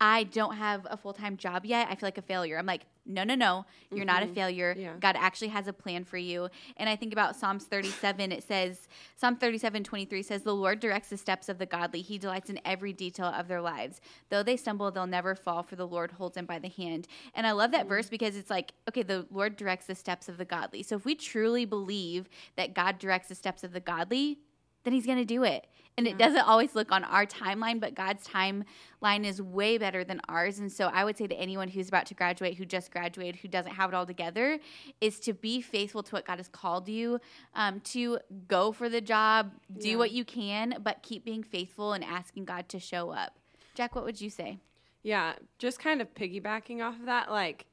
I 0.03 0.24
don't 0.24 0.56
have 0.56 0.88
a 0.89 0.98
full 0.98 1.13
time 1.13 1.38
job 1.38 1.63
yet. 1.63 1.88
I 1.88 1.94
feel 1.94 2.07
like 2.07 2.18
a 2.18 2.24
failure. 2.24 2.57
I'm 2.57 2.65
like, 2.65 2.88
no, 3.06 3.24
no, 3.24 3.36
no. 3.36 3.65
You're 3.92 4.00
mm-hmm. 4.00 4.07
not 4.07 4.24
a 4.24 4.25
mm-hmm. 4.25 4.33
failure. 4.33 4.75
Yeah. 4.77 4.94
God 5.00 5.15
actually 5.15 5.50
has 5.50 5.68
a 5.68 5.74
plan 5.74 6.03
for 6.06 6.18
you. 6.18 6.50
And 6.77 6.89
I 6.89 6.95
think 6.95 7.13
about 7.13 7.36
Psalms 7.36 7.65
37. 7.65 8.31
It 8.31 8.44
says, 8.44 8.88
Psalm 9.15 9.36
37, 9.36 9.83
23 9.83 10.24
says, 10.24 10.42
The 10.42 10.56
Lord 10.56 10.80
directs 10.80 11.09
the 11.09 11.18
steps 11.18 11.50
of 11.50 11.59
the 11.59 11.68
godly. 11.68 12.01
He 12.01 12.18
delights 12.18 12.50
in 12.50 12.59
every 12.65 12.94
detail 12.94 13.27
of 13.27 13.48
their 13.48 13.62
lives. 13.62 14.01
Though 14.30 14.42
they 14.42 14.57
stumble, 14.57 14.89
they'll 14.89 15.06
never 15.06 15.36
fall, 15.36 15.62
for 15.62 15.75
the 15.75 15.88
Lord 15.88 16.13
holds 16.13 16.33
them 16.33 16.48
by 16.48 16.57
the 16.57 16.69
hand. 16.69 17.07
And 17.36 17.45
I 17.45 17.51
love 17.51 17.69
that 17.71 17.81
mm-hmm. 17.81 17.89
verse 17.89 18.09
because 18.09 18.36
it's 18.36 18.50
like, 18.50 18.74
okay, 18.89 19.03
the 19.03 19.27
Lord 19.30 19.56
directs 19.56 19.86
the 19.86 19.95
steps 19.95 20.27
of 20.27 20.38
the 20.38 20.45
godly. 20.45 20.81
So 20.81 20.95
if 20.95 21.06
we 21.06 21.13
truly 21.13 21.65
believe 21.65 22.27
that 22.56 22.74
God 22.74 22.98
directs 22.98 23.30
the 23.30 23.36
steps 23.36 23.63
of 23.63 23.71
the 23.71 23.80
godly, 23.80 24.39
then 24.83 24.94
he's 24.94 25.06
going 25.06 25.18
to 25.18 25.25
do 25.25 25.44
it. 25.44 25.68
And 25.98 26.07
yeah. 26.07 26.13
it 26.13 26.18
doesn't 26.18 26.48
always 26.48 26.74
look 26.74 26.92
on 26.92 27.04
our 27.04 27.25
timeline, 27.25 27.80
but 27.80 27.95
God's 27.95 28.25
timeline 28.28 29.25
is 29.25 29.42
way 29.42 29.78
better 29.78 30.04
than 30.04 30.22
ours. 30.30 30.57
And 30.60 30.72
so 30.72 30.88
I 30.88 31.04
would 31.04 31.18
say 31.18 31.28
to 31.28 31.36
anyone 31.36 31.68
who's 31.68 31.89
about 31.89 32.06
to 32.07 32.13
graduate, 32.13 32.57
who 32.57 32.66
just 32.66 32.92
graduated, 32.92 33.42
who 33.42 33.48
doesn't 33.48 33.74
have 33.74 33.89
it 33.89 33.95
all 33.95 34.06
together, 34.06 34.60
is 35.01 35.19
to 35.22 35.33
be 35.33 35.62
faithful 35.62 36.01
to 36.04 36.16
what 36.16 36.25
God 36.25 36.38
has 36.38 36.48
called 36.48 36.88
you, 36.88 37.19
um, 37.56 37.81
to 37.81 38.19
go 38.48 38.72
for 38.72 38.88
the 38.88 39.01
job, 39.01 39.51
do 39.78 39.89
yeah. 39.89 39.95
what 39.98 40.12
you 40.12 40.24
can, 40.24 40.75
but 40.81 41.04
keep 41.04 41.25
being 41.25 41.44
faithful 41.44 41.94
and 41.94 42.04
asking 42.04 42.45
God 42.45 42.69
to 42.69 42.80
show 42.80 43.12
up. 43.12 43.38
Jack, 43.75 43.94
what 43.94 44.06
would 44.06 44.22
you 44.22 44.30
say? 44.30 44.60
Yeah, 45.04 45.34
just 45.57 45.80
kind 45.80 46.01
of 46.01 46.13
piggybacking 46.13 46.81
off 46.81 47.00
of 47.00 47.06
that, 47.07 47.31
like 47.31 47.66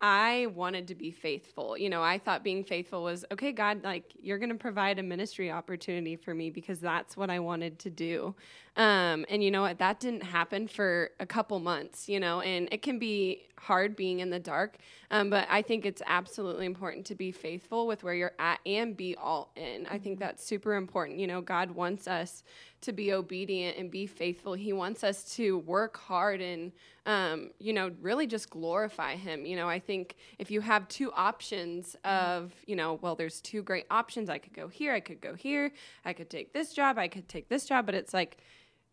I 0.00 0.46
wanted 0.54 0.88
to 0.88 0.94
be 0.94 1.10
faithful. 1.10 1.78
You 1.78 1.88
know, 1.88 2.02
I 2.02 2.18
thought 2.18 2.44
being 2.44 2.64
faithful 2.64 3.02
was 3.02 3.24
okay, 3.32 3.52
God, 3.52 3.82
like 3.84 4.12
you're 4.20 4.38
going 4.38 4.50
to 4.50 4.54
provide 4.56 4.98
a 4.98 5.02
ministry 5.02 5.50
opportunity 5.50 6.16
for 6.16 6.34
me 6.34 6.50
because 6.50 6.80
that's 6.80 7.16
what 7.16 7.30
I 7.30 7.38
wanted 7.38 7.78
to 7.80 7.90
do. 7.90 8.34
Um, 8.76 9.24
and 9.28 9.42
you 9.42 9.52
know 9.52 9.62
what? 9.62 9.78
That 9.78 10.00
didn't 10.00 10.24
happen 10.24 10.66
for 10.66 11.10
a 11.20 11.26
couple 11.26 11.60
months, 11.60 12.08
you 12.08 12.18
know, 12.18 12.40
and 12.40 12.68
it 12.72 12.82
can 12.82 12.98
be 12.98 13.44
hard 13.56 13.94
being 13.94 14.18
in 14.18 14.30
the 14.30 14.40
dark. 14.40 14.78
Um, 15.12 15.30
but 15.30 15.46
I 15.48 15.62
think 15.62 15.86
it's 15.86 16.02
absolutely 16.06 16.66
important 16.66 17.06
to 17.06 17.14
be 17.14 17.30
faithful 17.30 17.86
with 17.86 18.02
where 18.02 18.14
you're 18.14 18.34
at 18.40 18.58
and 18.66 18.96
be 18.96 19.14
all 19.14 19.52
in. 19.54 19.86
I 19.86 19.98
think 19.98 20.16
mm-hmm. 20.16 20.24
that's 20.24 20.44
super 20.44 20.74
important. 20.74 21.20
You 21.20 21.28
know, 21.28 21.40
God 21.40 21.70
wants 21.70 22.08
us 22.08 22.42
to 22.80 22.92
be 22.92 23.12
obedient 23.12 23.78
and 23.78 23.92
be 23.92 24.06
faithful. 24.06 24.54
He 24.54 24.72
wants 24.72 25.04
us 25.04 25.34
to 25.36 25.58
work 25.58 25.96
hard 25.96 26.40
and, 26.40 26.72
um, 27.06 27.50
you 27.60 27.72
know, 27.72 27.92
really 28.02 28.26
just 28.26 28.50
glorify 28.50 29.14
Him. 29.14 29.46
You 29.46 29.54
know, 29.54 29.68
I 29.68 29.78
think 29.78 30.16
if 30.40 30.50
you 30.50 30.60
have 30.60 30.88
two 30.88 31.12
options 31.12 31.96
mm-hmm. 32.04 32.42
of, 32.44 32.52
you 32.66 32.74
know, 32.74 32.98
well, 33.00 33.14
there's 33.14 33.40
two 33.40 33.62
great 33.62 33.86
options. 33.88 34.28
I 34.28 34.38
could 34.38 34.52
go 34.52 34.66
here, 34.66 34.92
I 34.92 35.00
could 35.00 35.20
go 35.20 35.34
here, 35.34 35.70
I 36.04 36.12
could 36.12 36.28
take 36.28 36.52
this 36.52 36.72
job, 36.72 36.98
I 36.98 37.06
could 37.06 37.28
take 37.28 37.48
this 37.48 37.66
job, 37.66 37.86
but 37.86 37.94
it's 37.94 38.12
like, 38.12 38.38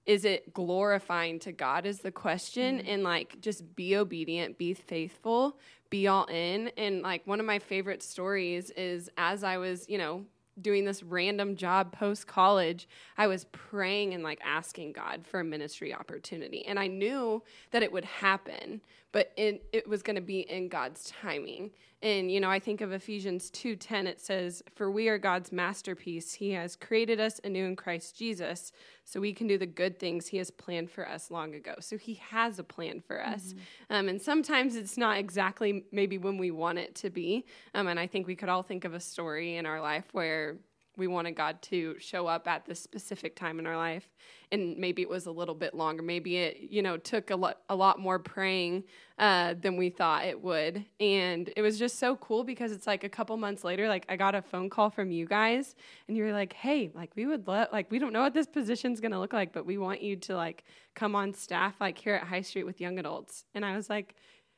is 0.06 0.26
it 0.26 0.54
glorifying 0.54 1.40
to 1.40 1.52
God 1.52 1.86
is 1.86 2.00
the 2.00 2.12
question 2.12 2.80
mm-hmm. 2.80 2.90
and 2.90 3.04
like 3.04 3.40
just 3.42 3.76
be 3.76 3.96
obedient, 3.96 4.58
be 4.58 4.74
faithful, 4.74 5.58
be 5.90 6.08
all 6.08 6.26
in. 6.26 6.70
And 6.78 7.02
like 7.02 7.26
one 7.28 7.40
of 7.40 7.46
my 7.46 7.60
favorite 7.60 8.02
stories 8.02 8.72
is 8.72 9.10
as 9.18 9.44
I 9.44 9.58
was, 9.58 9.88
you 9.88 9.98
know, 9.98 10.26
doing 10.60 10.86
this 10.86 11.02
random 11.04 11.56
job 11.56 11.92
post 11.92 12.28
college, 12.28 12.88
I 13.18 13.28
was 13.28 13.46
praying 13.52 14.14
and 14.14 14.24
like 14.24 14.40
asking 14.44 14.94
God 14.94 15.26
for 15.26 15.40
a 15.40 15.46
ministry 15.46 15.94
opportunity. 15.94 16.66
And 16.66 16.80
I 16.80 16.88
knew 16.88 17.44
that 17.72 17.84
it 17.84 17.92
would 17.92 18.06
happen, 18.06 18.82
but 19.12 19.32
it, 19.38 19.66
it 19.74 19.88
was 19.88 20.04
going 20.04 20.16
to 20.16 20.22
be 20.22 20.42
in 20.42 20.70
God's 20.70 21.12
timing. 21.22 21.72
And 22.04 22.32
you 22.32 22.40
know, 22.40 22.50
I 22.50 22.60
think 22.60 22.82
of 22.82 22.92
Ephesians 22.92 23.52
2:10 23.52 24.08
it 24.08 24.20
says, 24.20 24.64
"For 24.74 24.90
we 24.90 25.08
are 25.08 25.20
God's 25.20 25.52
masterpiece. 25.52 26.34
He 26.34 26.52
has 26.52 26.76
created 26.76 27.20
us 27.20 27.40
anew 27.44 27.66
in 27.66 27.76
Christ 27.76 28.18
Jesus, 28.18 28.72
so 29.06 29.20
we 29.20 29.34
can 29.34 29.46
do 29.46 29.58
the 29.58 29.68
good 29.68 30.00
things 30.00 30.28
he 30.28 30.38
has 30.38 30.50
planned 30.50 30.90
for 30.90 31.08
us 31.08 31.30
long 31.30 31.54
ago." 31.54 31.76
So 31.80 31.98
he 31.98 32.16
has 32.16 32.58
a 32.58 32.64
plan 32.64 33.02
for 33.02 33.24
us. 33.24 33.54
Mm-hmm. 33.54 33.94
Um, 33.94 34.10
and 34.10 34.22
sometimes 34.22 34.76
it's 34.76 34.98
not 34.98 35.20
exactly 35.20 35.86
maybe 35.92 36.18
when 36.18 36.40
we 36.40 36.50
want 36.50 36.80
it 36.80 36.96
to 36.96 37.12
be. 37.12 37.46
Um, 37.76 37.88
and 37.88 38.00
I 38.00 38.08
think 38.08 38.26
we 38.26 38.36
could 38.36 38.50
all 38.50 38.64
think 38.64 38.84
of 38.84 38.96
a 38.96 39.00
story 39.00 39.58
in 39.58 39.68
our 39.68 39.80
life 39.80 40.06
where 40.12 40.58
we 40.98 41.08
wanted 41.08 41.32
God 41.32 41.62
to 41.64 41.96
show 42.00 42.28
up 42.28 42.48
at 42.48 42.66
this 42.66 42.82
specific 42.82 43.36
time 43.36 43.60
in 43.60 43.66
our 43.66 43.78
life. 43.78 44.10
And 44.52 44.78
maybe 44.78 45.02
it 45.02 45.10
was 45.10 45.26
a 45.26 45.32
little 45.32 45.56
bit 45.56 45.74
longer. 45.74 46.04
Maybe 46.04 46.38
it, 46.38 46.58
you 46.70 46.82
know, 46.82 46.98
took 46.98 47.30
a 47.30 47.36
lot, 47.36 47.60
a 47.70 47.76
lot 47.76 48.00
more 48.00 48.20
praying 48.20 48.84
uh, 49.18 49.54
than 49.60 49.78
we 49.78 49.90
thought 49.90 50.26
it 50.26 50.42
would. 50.42 50.86
And 51.00 51.50
it 51.56 51.62
was 51.62 51.80
just 51.80 51.98
so 51.98 52.18
cool 52.18 52.44
because 52.44 52.74
it's 52.74 52.88
like 52.88 53.06
a 53.06 53.10
couple 53.10 53.38
months 53.38 53.64
later, 53.64 53.88
like 53.88 54.06
I 54.10 54.18
got 54.18 54.36
a 54.36 54.42
phone 54.42 54.70
call 54.70 54.90
from 54.90 55.12
you 55.12 55.26
guys, 55.26 55.76
and 56.08 56.18
you 56.18 56.24
were 56.24 56.34
like, 56.34 56.54
"Hey, 56.54 56.92
like 56.94 57.12
we 57.16 57.26
would 57.26 57.48
let, 57.48 57.72
like 57.72 57.90
we 57.90 58.00
don't 58.00 58.12
know 58.12 58.22
what 58.22 58.34
this 58.34 58.48
position's 58.48 59.00
gonna 59.00 59.20
look 59.20 59.32
like, 59.34 59.54
but 59.54 59.66
we 59.66 59.78
want 59.78 60.02
you 60.02 60.18
to 60.18 60.36
like 60.36 60.66
come 60.96 61.16
on 61.16 61.34
staff, 61.34 61.76
like 61.80 61.98
here 61.98 62.16
at 62.16 62.24
High 62.24 62.42
Street 62.42 62.66
with 62.66 62.82
young 62.82 63.00
adults." 63.00 63.46
And 63.54 63.64
I 63.64 63.76
was 63.76 63.90
like, 63.90 64.16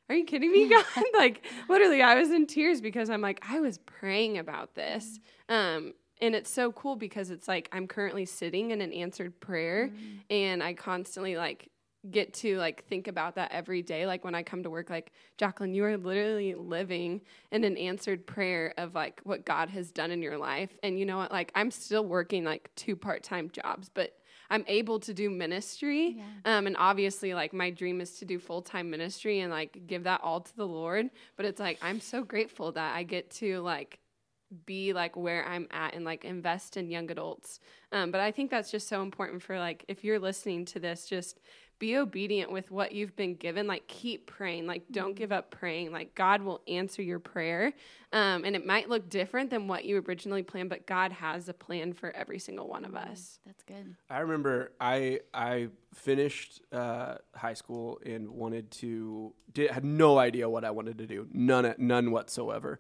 are 0.10 0.16
you 0.16 0.26
kidding 0.26 0.52
me, 0.52 0.70
God? 0.70 0.86
like 1.14 1.46
literally, 1.70 2.02
I 2.02 2.16
was 2.16 2.32
in 2.32 2.46
tears 2.46 2.82
because 2.82 3.10
I'm 3.10 3.22
like, 3.22 3.44
I 3.48 3.60
was 3.60 3.78
praying 3.80 4.38
about 4.38 4.76
this. 4.76 5.20
Um, 5.50 5.94
and 6.24 6.36
it's 6.36 6.50
so 6.50 6.72
cool 6.72 6.96
because 6.96 7.32
it's 7.32 7.50
like 7.50 7.68
I'm 7.74 7.86
currently 7.86 8.26
sitting 8.26 8.72
in 8.72 8.80
an 8.80 8.94
answered 8.94 9.42
prayer 9.42 9.90
mm. 9.90 10.20
and 10.30 10.64
I 10.64 10.74
constantly 10.74 11.36
like 11.36 11.70
get 12.10 12.34
to 12.34 12.58
like 12.58 12.86
think 12.86 13.10
about 13.10 13.36
that 13.36 13.52
every 13.52 13.82
day. 13.82 14.06
Like 14.08 14.24
when 14.24 14.34
I 14.34 14.42
come 14.42 14.64
to 14.64 14.70
work, 14.70 14.90
like 14.90 15.12
Jacqueline, 15.38 15.74
you 15.74 15.84
are 15.84 15.98
literally 15.98 16.56
living 16.56 17.22
in 17.52 17.66
an 17.66 17.76
answered 17.76 18.26
prayer 18.26 18.74
of 18.78 18.96
like 18.96 19.20
what 19.26 19.46
God 19.46 19.70
has 19.72 19.92
done 19.92 20.12
in 20.12 20.22
your 20.22 20.38
life. 20.38 20.70
And 20.82 20.98
you 20.98 21.06
know 21.06 21.18
what? 21.18 21.32
Like 21.32 21.52
I'm 21.56 21.72
still 21.72 22.06
working 22.06 22.46
like 22.46 22.72
two 22.78 22.96
part 22.96 23.22
time 23.24 23.50
jobs, 23.50 23.90
but 23.94 24.16
I'm 24.50 24.64
able 24.68 25.02
to 25.02 25.14
do 25.14 25.30
ministry. 25.30 26.20
Yeah. 26.20 26.58
Um, 26.58 26.68
and 26.68 26.78
obviously, 26.80 27.34
like 27.34 27.54
my 27.54 27.70
dream 27.70 28.00
is 28.00 28.20
to 28.20 28.26
do 28.26 28.40
full 28.40 28.62
time 28.62 28.90
ministry 28.90 29.42
and 29.42 29.52
like 29.52 29.88
give 29.88 30.04
that 30.04 30.22
all 30.24 30.40
to 30.40 30.56
the 30.56 30.68
Lord. 30.68 31.10
But 31.36 31.48
it's 31.48 31.60
like 31.60 31.80
I'm 31.82 32.00
so 32.00 32.24
grateful 32.24 32.72
that 32.74 32.96
I 32.96 33.04
get 33.04 33.30
to 33.32 33.60
like 33.60 34.00
be 34.66 34.94
like 34.94 35.16
where 35.16 35.46
I'm 35.48 35.68
at 35.72 35.96
and 35.96 36.06
like 36.06 36.26
invest 36.26 36.78
in 36.78 36.90
young 36.90 37.10
adults. 37.12 37.60
Um, 37.92 38.12
but 38.12 38.22
I 38.22 38.32
think 38.32 38.52
that's 38.52 38.72
just 38.72 38.88
so 38.88 39.02
important 39.02 39.42
for 39.42 39.60
like 39.60 39.86
if 39.88 40.04
you're 40.04 40.20
listening 40.20 40.66
to 40.66 40.80
this, 40.80 41.06
just 41.08 41.40
be 41.80 41.98
obedient 41.98 42.52
with 42.52 42.72
what 42.72 42.94
you've 42.94 43.16
been 43.16 43.36
given. 43.36 43.68
Like 43.68 43.88
keep 43.88 44.26
praying. 44.26 44.68
Like 44.68 44.84
don't 44.92 45.16
give 45.16 45.32
up 45.32 45.52
praying. 45.52 45.92
Like 45.92 46.16
God 46.16 46.42
will 46.42 46.62
answer 46.68 47.02
your 47.02 47.20
prayer. 47.20 47.74
Um, 48.14 48.46
and 48.46 48.56
it 48.56 48.66
might 48.66 48.90
look 48.90 49.10
different 49.10 49.50
than 49.50 49.68
what 49.68 49.84
you 49.84 50.02
originally 50.08 50.44
planned, 50.44 50.70
but 50.70 50.86
God 50.86 51.12
has 51.12 51.50
a 51.50 51.54
plan 51.54 51.94
for 51.94 52.16
every 52.16 52.40
single 52.40 52.68
one 52.68 52.86
of 52.86 52.96
us. 52.96 53.40
That's 53.46 53.64
good. 53.64 53.96
I 54.10 54.20
remember 54.20 54.72
I 54.80 55.20
I 55.34 55.70
finished 55.94 56.62
uh, 56.72 57.16
high 57.36 57.56
school 57.56 58.00
and 58.06 58.30
wanted 58.30 58.72
to 58.72 59.34
did, 59.52 59.72
had 59.72 59.84
no 59.84 60.18
idea 60.20 60.48
what 60.48 60.64
I 60.64 60.72
wanted 60.72 60.98
to 61.00 61.06
do 61.06 61.28
none 61.34 61.74
none 61.78 62.12
whatsoever, 62.12 62.80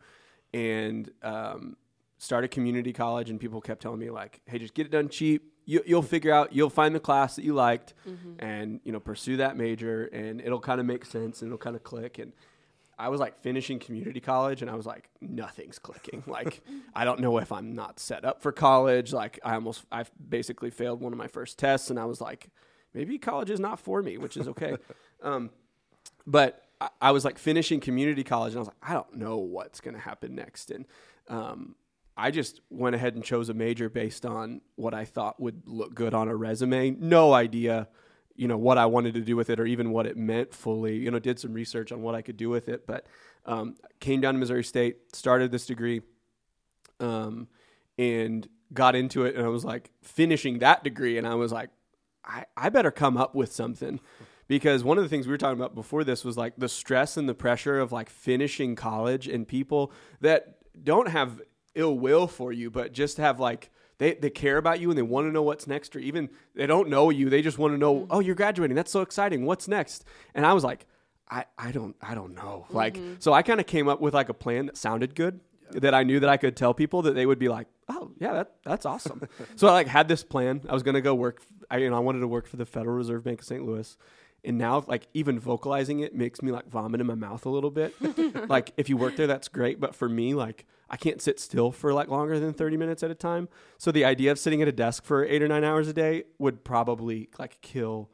and 0.53 1.09
um, 1.21 1.77
started 2.17 2.51
community 2.51 2.93
college 2.93 3.29
and 3.29 3.39
people 3.39 3.61
kept 3.61 3.81
telling 3.81 3.99
me 3.99 4.09
like, 4.09 4.41
hey, 4.45 4.59
just 4.59 4.73
get 4.73 4.85
it 4.85 4.91
done 4.91 5.09
cheap. 5.09 5.51
You, 5.65 5.81
you'll 5.85 6.01
figure 6.01 6.33
out 6.33 6.53
you'll 6.53 6.69
find 6.69 6.93
the 6.93 6.99
class 6.99 7.37
that 7.37 7.45
you 7.45 7.53
liked 7.53 7.93
and 8.39 8.81
you 8.83 8.91
know 8.91 8.99
pursue 8.99 9.37
that 9.37 9.55
major 9.55 10.05
and 10.07 10.41
it'll 10.41 10.59
kind 10.59 10.81
of 10.81 10.85
make 10.85 11.05
sense 11.05 11.41
and 11.41 11.47
it'll 11.47 11.57
kind 11.57 11.77
of 11.77 11.83
click 11.83 12.19
and 12.19 12.33
I 12.97 13.09
was 13.09 13.19
like 13.19 13.37
finishing 13.37 13.79
community 13.79 14.19
college 14.19 14.61
and 14.61 14.69
I 14.69 14.75
was 14.75 14.85
like, 14.85 15.09
nothing's 15.21 15.79
clicking. 15.79 16.23
Like, 16.33 16.61
I 16.95 17.05
don't 17.05 17.19
know 17.19 17.37
if 17.37 17.51
I'm 17.51 17.75
not 17.75 17.99
set 17.99 18.25
up 18.25 18.41
for 18.41 18.51
college. 18.51 19.13
Like, 19.13 19.39
I 19.43 19.53
almost, 19.53 19.85
I 19.91 20.03
basically 20.29 20.71
failed 20.71 20.99
one 20.99 21.13
of 21.13 21.17
my 21.17 21.27
first 21.27 21.59
tests 21.59 21.91
and 21.91 21.99
I 21.99 22.05
was 22.05 22.21
like, 22.21 22.49
maybe 22.93 23.19
college 23.19 23.51
is 23.51 23.59
not 23.59 23.79
for 23.79 24.01
me, 24.01 24.17
which 24.17 24.35
is 24.35 24.47
okay. 24.47 24.77
um, 25.21 25.51
but 26.25 26.63
I, 27.01 27.11
was 27.11 27.25
like 27.25 27.37
finishing 27.37 27.79
community 27.79 28.23
college 28.23 28.53
and 28.53 28.57
I 28.57 28.61
was 28.61 28.67
like, 28.67 28.77
I 28.81 28.93
don't 28.93 29.15
know 29.15 29.37
what's 29.37 29.81
going 29.81 29.93
to 29.93 29.99
happen 29.99 30.35
next. 30.35 30.71
And 30.71 30.85
um, 31.27 31.75
I 32.17 32.31
just 32.31 32.61
went 32.69 32.95
ahead 32.95 33.15
and 33.15 33.23
chose 33.23 33.49
a 33.49 33.53
major 33.53 33.89
based 33.89 34.25
on 34.25 34.61
what 34.75 34.93
I 34.93 35.05
thought 35.05 35.39
would 35.39 35.63
look 35.65 35.93
good 35.93 36.13
on 36.13 36.27
a 36.27 36.35
resume. 36.35 36.91
No 36.91 37.33
idea 37.33 37.87
you 38.35 38.47
know 38.47 38.57
what 38.57 38.77
I 38.77 38.85
wanted 38.85 39.13
to 39.15 39.21
do 39.21 39.35
with 39.35 39.49
it 39.49 39.59
or 39.59 39.65
even 39.65 39.91
what 39.91 40.05
it 40.05 40.17
meant 40.17 40.53
fully. 40.53 40.97
You 40.97 41.11
know, 41.11 41.19
did 41.19 41.39
some 41.39 41.53
research 41.53 41.91
on 41.91 42.01
what 42.01 42.15
I 42.15 42.21
could 42.21 42.37
do 42.37 42.49
with 42.49 42.67
it, 42.67 42.87
but 42.87 43.05
um, 43.45 43.75
came 43.99 44.21
down 44.21 44.33
to 44.33 44.39
Missouri 44.39 44.63
State, 44.63 45.15
started 45.15 45.51
this 45.51 45.65
degree, 45.65 46.01
um, 46.99 47.47
and 47.97 48.47
got 48.73 48.95
into 48.95 49.25
it. 49.25 49.35
And 49.35 49.45
I 49.45 49.49
was 49.49 49.63
like 49.63 49.91
finishing 50.01 50.59
that 50.59 50.83
degree, 50.83 51.17
and 51.17 51.27
I 51.27 51.35
was 51.35 51.51
like, 51.51 51.69
I, 52.25 52.45
I 52.55 52.69
better 52.69 52.91
come 52.91 53.17
up 53.17 53.35
with 53.35 53.53
something. 53.53 53.99
Because 54.47 54.83
one 54.83 54.97
of 54.97 55.03
the 55.03 55.09
things 55.09 55.25
we 55.25 55.31
were 55.31 55.37
talking 55.37 55.59
about 55.59 55.73
before 55.73 56.03
this 56.03 56.25
was 56.25 56.37
like 56.37 56.53
the 56.57 56.69
stress 56.69 57.17
and 57.17 57.27
the 57.29 57.33
pressure 57.33 57.79
of 57.79 57.91
like 57.91 58.09
finishing 58.09 58.75
college 58.75 59.27
and 59.27 59.47
people 59.47 59.91
that 60.21 60.57
don't 60.83 61.07
have 61.07 61.41
ill 61.75 61.97
will 61.97 62.27
for 62.27 62.51
you, 62.51 62.69
but 62.69 62.91
just 62.91 63.17
have 63.17 63.39
like 63.39 63.71
they, 63.99 64.15
they 64.15 64.29
care 64.29 64.57
about 64.57 64.79
you 64.79 64.89
and 64.89 64.97
they 64.97 65.03
want 65.03 65.27
to 65.27 65.31
know 65.31 65.43
what's 65.43 65.67
next, 65.67 65.95
or 65.95 65.99
even 65.99 66.29
they 66.55 66.65
don't 66.65 66.89
know 66.89 67.09
you. 67.09 67.29
They 67.29 67.41
just 67.41 67.57
want 67.57 67.73
to 67.73 67.77
know, 67.77 67.95
mm-hmm. 67.95 68.11
oh, 68.11 68.19
you're 68.19 68.35
graduating. 68.35 68.75
That's 68.75 68.91
so 68.91 69.01
exciting. 69.01 69.45
What's 69.45 69.67
next? 69.67 70.03
And 70.35 70.45
I 70.45 70.53
was 70.53 70.63
like, 70.63 70.85
I, 71.29 71.45
I 71.57 71.71
don't 71.71 71.95
I 72.01 72.13
don't 72.15 72.35
know. 72.35 72.65
Mm-hmm. 72.67 72.75
Like 72.75 72.99
so 73.19 73.33
I 73.33 73.41
kind 73.41 73.59
of 73.59 73.65
came 73.65 73.87
up 73.87 74.01
with 74.01 74.13
like 74.13 74.29
a 74.29 74.33
plan 74.33 74.67
that 74.67 74.77
sounded 74.77 75.15
good. 75.15 75.39
That 75.71 75.95
I 75.95 76.03
knew 76.03 76.19
that 76.19 76.29
I 76.29 76.37
could 76.37 76.55
tell 76.55 76.75
people 76.75 77.01
that 77.03 77.15
they 77.15 77.25
would 77.25 77.39
be 77.39 77.49
like, 77.49 77.65
oh 77.89 78.11
yeah, 78.19 78.33
that 78.33 78.51
that's 78.63 78.85
awesome. 78.85 79.27
so 79.55 79.67
I 79.67 79.71
like 79.71 79.87
had 79.87 80.07
this 80.07 80.23
plan. 80.23 80.61
I 80.69 80.73
was 80.73 80.83
gonna 80.83 81.01
go 81.01 81.15
work. 81.15 81.41
I 81.71 81.77
you 81.77 81.89
know 81.89 81.95
I 81.95 81.99
wanted 81.99 82.19
to 82.19 82.27
work 82.27 82.45
for 82.45 82.57
the 82.57 82.65
Federal 82.65 82.95
Reserve 82.95 83.23
Bank 83.23 83.39
of 83.39 83.47
St. 83.47 83.65
Louis, 83.65 83.97
and 84.43 84.57
now 84.57 84.83
like 84.87 85.07
even 85.13 85.39
vocalizing 85.39 86.01
it 86.01 86.13
makes 86.13 86.41
me 86.41 86.51
like 86.51 86.67
vomit 86.67 87.01
in 87.01 87.07
my 87.07 87.15
mouth 87.15 87.45
a 87.45 87.49
little 87.49 87.71
bit. 87.71 87.93
like 88.49 88.71
if 88.77 88.89
you 88.89 88.97
work 88.97 89.15
there, 89.15 89.27
that's 89.27 89.47
great, 89.47 89.79
but 89.79 89.95
for 89.95 90.09
me, 90.09 90.33
like 90.33 90.65
I 90.89 90.97
can't 90.97 91.21
sit 91.21 91.39
still 91.39 91.71
for 91.71 91.93
like 91.93 92.07
longer 92.09 92.39
than 92.39 92.53
thirty 92.53 92.77
minutes 92.77 93.03
at 93.03 93.11
a 93.11 93.15
time. 93.15 93.49
So 93.77 93.91
the 93.91 94.05
idea 94.05 94.31
of 94.31 94.39
sitting 94.39 94.61
at 94.61 94.67
a 94.67 94.73
desk 94.73 95.05
for 95.05 95.25
eight 95.25 95.41
or 95.41 95.47
nine 95.47 95.63
hours 95.63 95.87
a 95.87 95.93
day 95.93 96.23
would 96.37 96.63
probably 96.63 97.29
like 97.39 97.61
kill 97.61 98.09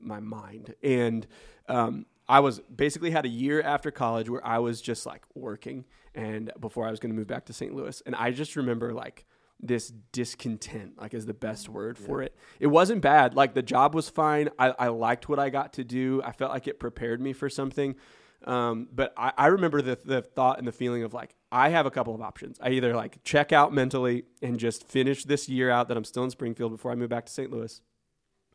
my 0.00 0.20
mind. 0.20 0.74
And 0.82 1.26
um, 1.68 2.06
I 2.28 2.40
was 2.40 2.60
basically 2.60 3.10
had 3.10 3.24
a 3.24 3.28
year 3.28 3.62
after 3.62 3.90
college 3.90 4.28
where 4.28 4.46
I 4.46 4.58
was 4.58 4.80
just 4.80 5.06
like 5.06 5.24
working 5.34 5.84
and 6.14 6.52
before 6.60 6.86
I 6.86 6.90
was 6.90 7.00
going 7.00 7.12
to 7.12 7.16
move 7.16 7.26
back 7.26 7.46
to 7.46 7.52
St. 7.52 7.74
Louis. 7.74 8.02
And 8.04 8.14
I 8.14 8.30
just 8.30 8.56
remember 8.56 8.92
like 8.92 9.24
this 9.60 9.92
discontent, 10.12 11.00
like 11.00 11.14
is 11.14 11.26
the 11.26 11.34
best 11.34 11.68
word 11.68 11.98
for 11.98 12.22
it. 12.22 12.36
It 12.60 12.68
wasn't 12.68 13.02
bad. 13.02 13.34
Like 13.34 13.54
the 13.54 13.62
job 13.62 13.94
was 13.94 14.08
fine. 14.08 14.50
I, 14.58 14.72
I 14.78 14.88
liked 14.88 15.28
what 15.28 15.38
I 15.38 15.50
got 15.50 15.72
to 15.74 15.84
do. 15.84 16.22
I 16.24 16.32
felt 16.32 16.52
like 16.52 16.68
it 16.68 16.78
prepared 16.78 17.20
me 17.20 17.32
for 17.32 17.50
something. 17.50 17.96
Um, 18.44 18.88
but 18.92 19.12
I, 19.16 19.32
I 19.36 19.46
remember 19.48 19.82
the, 19.82 19.98
the 20.04 20.22
thought 20.22 20.58
and 20.58 20.68
the 20.68 20.72
feeling 20.72 21.02
of 21.02 21.12
like, 21.12 21.34
I 21.50 21.70
have 21.70 21.86
a 21.86 21.90
couple 21.90 22.14
of 22.14 22.20
options. 22.20 22.56
I 22.62 22.70
either 22.70 22.94
like 22.94 23.22
check 23.24 23.52
out 23.52 23.72
mentally 23.72 24.24
and 24.40 24.60
just 24.60 24.86
finish 24.86 25.24
this 25.24 25.48
year 25.48 25.70
out 25.70 25.88
that 25.88 25.96
I'm 25.96 26.04
still 26.04 26.22
in 26.22 26.30
Springfield 26.30 26.70
before 26.70 26.92
I 26.92 26.94
move 26.94 27.08
back 27.08 27.26
to 27.26 27.32
St. 27.32 27.50
Louis. 27.50 27.80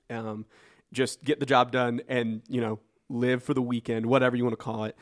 Um, 0.09 0.45
just 0.93 1.23
get 1.23 1.41
the 1.41 1.45
job 1.45 1.71
done 1.71 2.01
and, 2.07 2.43
you 2.47 2.61
know, 2.61 2.79
live 3.09 3.43
for 3.43 3.53
the 3.53 3.61
weekend, 3.61 4.05
whatever 4.05 4.37
you 4.37 4.43
want 4.43 4.53
to 4.53 4.63
call 4.63 4.85
it. 4.85 4.95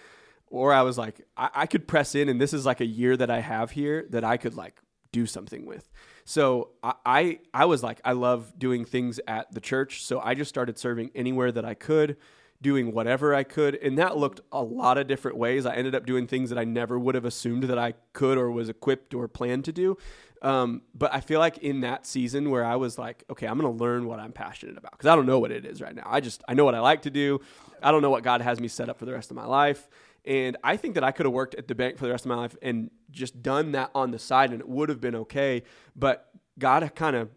Or 0.47 0.73
I 0.73 0.81
was 0.81 0.97
like, 0.97 1.21
I, 1.37 1.49
I 1.53 1.65
could 1.65 1.87
press 1.87 2.15
in, 2.15 2.27
and 2.27 2.41
this 2.41 2.51
is 2.51 2.65
like 2.65 2.81
a 2.81 2.85
year 2.85 3.15
that 3.15 3.29
I 3.29 3.39
have 3.39 3.71
here 3.71 4.05
that 4.09 4.23
I 4.23 4.37
could 4.37 4.55
like 4.55 4.81
do 5.11 5.25
something 5.25 5.65
with. 5.65 5.89
So 6.25 6.69
I, 6.83 6.93
I, 7.05 7.39
I 7.53 7.65
was 7.65 7.83
like, 7.83 7.99
I 8.05 8.13
love 8.13 8.53
doing 8.57 8.85
things 8.85 9.19
at 9.27 9.51
the 9.53 9.61
church. 9.61 10.03
So 10.05 10.19
I 10.19 10.33
just 10.33 10.49
started 10.49 10.77
serving 10.77 11.11
anywhere 11.15 11.51
that 11.51 11.65
I 11.65 11.73
could, 11.73 12.17
doing 12.61 12.93
whatever 12.93 13.33
I 13.33 13.43
could. 13.43 13.75
And 13.75 13.97
that 13.97 14.17
looked 14.17 14.41
a 14.51 14.61
lot 14.61 14.97
of 14.97 15.07
different 15.07 15.37
ways. 15.37 15.65
I 15.65 15.75
ended 15.75 15.95
up 15.95 16.05
doing 16.05 16.27
things 16.27 16.49
that 16.49 16.59
I 16.59 16.63
never 16.63 16.97
would 16.99 17.15
have 17.15 17.25
assumed 17.25 17.63
that 17.63 17.79
I 17.79 17.95
could 18.13 18.37
or 18.37 18.51
was 18.51 18.69
equipped 18.69 19.13
or 19.13 19.27
planned 19.27 19.65
to 19.65 19.71
do. 19.71 19.97
Um, 20.41 20.81
but 20.95 21.13
I 21.13 21.21
feel 21.21 21.39
like 21.39 21.59
in 21.59 21.81
that 21.81 22.05
season 22.07 22.49
where 22.49 22.65
I 22.65 22.75
was 22.75 22.97
like, 22.97 23.23
okay, 23.29 23.45
I'm 23.45 23.59
going 23.59 23.71
to 23.71 23.83
learn 23.83 24.07
what 24.07 24.19
I'm 24.19 24.31
passionate 24.31 24.77
about 24.77 24.91
because 24.93 25.07
I 25.07 25.15
don't 25.15 25.27
know 25.27 25.39
what 25.39 25.51
it 25.51 25.65
is 25.65 25.81
right 25.81 25.93
now. 25.93 26.03
I 26.05 26.19
just, 26.19 26.43
I 26.47 26.55
know 26.55 26.65
what 26.65 26.73
I 26.73 26.79
like 26.79 27.03
to 27.03 27.11
do. 27.11 27.41
I 27.83 27.91
don't 27.91 28.01
know 28.01 28.09
what 28.09 28.23
God 28.23 28.41
has 28.41 28.59
me 28.59 28.67
set 28.67 28.89
up 28.89 28.97
for 28.97 29.05
the 29.05 29.13
rest 29.13 29.29
of 29.29 29.37
my 29.37 29.45
life. 29.45 29.87
And 30.25 30.57
I 30.63 30.77
think 30.77 30.95
that 30.95 31.03
I 31.03 31.11
could 31.11 31.25
have 31.25 31.33
worked 31.33 31.55
at 31.55 31.67
the 31.67 31.75
bank 31.75 31.97
for 31.97 32.05
the 32.05 32.11
rest 32.11 32.25
of 32.25 32.29
my 32.29 32.35
life 32.35 32.55
and 32.61 32.91
just 33.09 33.41
done 33.41 33.71
that 33.71 33.89
on 33.95 34.11
the 34.11 34.19
side 34.19 34.51
and 34.51 34.61
it 34.61 34.69
would 34.69 34.89
have 34.89 35.01
been 35.01 35.15
okay. 35.15 35.63
But 35.95 36.29
God 36.59 36.89
kind 36.95 37.15
of 37.15 37.29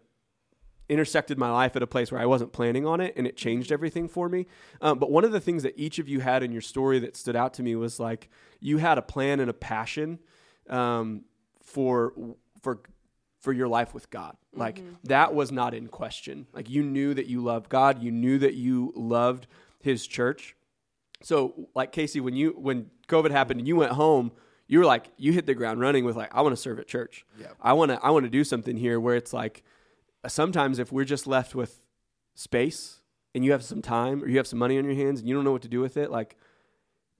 intersected 0.87 1.37
my 1.37 1.49
life 1.49 1.75
at 1.75 1.81
a 1.81 1.87
place 1.87 2.11
where 2.11 2.21
I 2.21 2.25
wasn't 2.25 2.53
planning 2.53 2.85
on 2.85 3.01
it 3.01 3.13
and 3.17 3.25
it 3.25 3.35
changed 3.35 3.71
everything 3.71 4.07
for 4.07 4.29
me. 4.29 4.45
Um, 4.81 4.99
but 4.99 5.09
one 5.09 5.23
of 5.23 5.31
the 5.31 5.39
things 5.39 5.63
that 5.63 5.73
each 5.77 5.97
of 5.99 6.07
you 6.07 6.19
had 6.19 6.43
in 6.43 6.51
your 6.51 6.61
story 6.61 6.99
that 6.99 7.17
stood 7.17 7.35
out 7.35 7.55
to 7.55 7.63
me 7.63 7.75
was 7.75 7.99
like 7.99 8.29
you 8.59 8.77
had 8.77 8.97
a 8.97 9.01
plan 9.01 9.39
and 9.39 9.49
a 9.49 9.53
passion 9.53 10.19
um, 10.69 11.23
for 11.63 12.13
for 12.61 12.81
for 13.39 13.53
your 13.53 13.67
life 13.67 13.93
with 13.93 14.09
God. 14.09 14.35
Like 14.55 14.81
that 15.03 15.33
was 15.33 15.51
not 15.51 15.73
in 15.73 15.87
question. 15.87 16.47
Like 16.53 16.69
you 16.69 16.81
knew 16.83 17.13
that 17.13 17.27
you 17.27 17.41
loved 17.41 17.69
God, 17.69 18.01
you 18.01 18.11
knew 18.11 18.39
that 18.39 18.53
you 18.53 18.91
loved 18.95 19.47
his 19.81 20.07
church. 20.07 20.54
So 21.25 21.69
like 21.73 21.91
Casey 21.91 22.19
when 22.19 22.35
you 22.35 22.51
when 22.51 22.91
COVID 23.07 23.31
happened 23.31 23.59
and 23.59 23.67
you 23.67 23.75
went 23.75 23.93
home, 23.93 24.31
you 24.67 24.77
were 24.77 24.85
like 24.85 25.09
you 25.17 25.33
hit 25.33 25.47
the 25.47 25.55
ground 25.55 25.79
running 25.79 26.05
with 26.05 26.15
like 26.15 26.29
I 26.31 26.41
want 26.43 26.55
to 26.55 26.61
serve 26.61 26.77
at 26.77 26.87
church. 26.87 27.25
Yeah. 27.41 27.47
I 27.59 27.73
want 27.73 27.89
to 27.89 27.99
I 28.03 28.11
want 28.11 28.25
to 28.25 28.29
do 28.29 28.43
something 28.43 28.77
here 28.77 28.99
where 28.99 29.15
it's 29.15 29.33
like 29.33 29.63
sometimes 30.27 30.77
if 30.77 30.91
we're 30.91 31.03
just 31.03 31.25
left 31.25 31.55
with 31.55 31.87
space 32.35 32.99
and 33.33 33.43
you 33.43 33.53
have 33.53 33.63
some 33.63 33.81
time 33.81 34.21
or 34.21 34.27
you 34.27 34.37
have 34.37 34.45
some 34.45 34.59
money 34.59 34.77
on 34.77 34.85
your 34.85 34.93
hands 34.93 35.19
and 35.19 35.27
you 35.27 35.33
don't 35.33 35.43
know 35.43 35.51
what 35.51 35.63
to 35.63 35.67
do 35.67 35.79
with 35.79 35.97
it, 35.97 36.11
like 36.11 36.35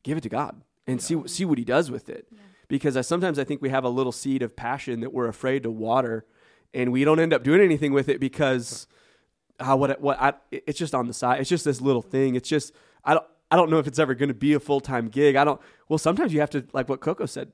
give 0.03 0.19
it 0.19 0.21
to 0.21 0.29
God 0.29 0.61
and 0.85 1.01
see 1.01 1.19
see 1.25 1.43
what 1.43 1.57
He 1.57 1.65
does 1.65 1.89
with 1.89 2.07
it. 2.07 2.27
Because 2.67 2.95
I, 2.95 3.01
sometimes 3.01 3.39
I 3.39 3.43
think 3.43 3.59
we 3.63 3.69
have 3.69 3.85
a 3.85 3.89
little 3.89 4.11
seed 4.11 4.43
of 4.43 4.55
passion 4.55 4.99
that 4.99 5.13
we're 5.13 5.27
afraid 5.27 5.63
to 5.63 5.71
water, 5.71 6.27
and 6.75 6.91
we 6.91 7.03
don't 7.05 7.19
end 7.19 7.33
up 7.33 7.43
doing 7.43 7.59
anything 7.59 7.91
with 7.91 8.07
it 8.09 8.19
because 8.19 8.85
uh, 9.59 9.75
what 9.75 9.99
what 9.99 10.21
I, 10.21 10.33
it's 10.51 10.77
just 10.77 10.93
on 10.93 11.07
the 11.07 11.13
side. 11.13 11.41
It's 11.41 11.49
just 11.49 11.65
this 11.65 11.81
little 11.81 12.03
thing. 12.03 12.35
It's 12.35 12.47
just 12.47 12.71
I 13.03 13.15
don't 13.15 13.25
I 13.51 13.55
don't 13.55 13.69
know 13.69 13.77
if 13.79 13.87
it's 13.87 13.99
ever 13.99 14.13
going 14.15 14.29
to 14.29 14.33
be 14.35 14.53
a 14.53 14.59
full 14.59 14.79
time 14.81 15.07
gig. 15.09 15.35
I 15.35 15.43
don't. 15.43 15.61
Well, 15.87 15.99
sometimes 15.99 16.33
you 16.33 16.39
have 16.39 16.49
to 16.51 16.65
like 16.73 16.89
what 16.89 16.99
Coco 17.01 17.25
said, 17.25 17.51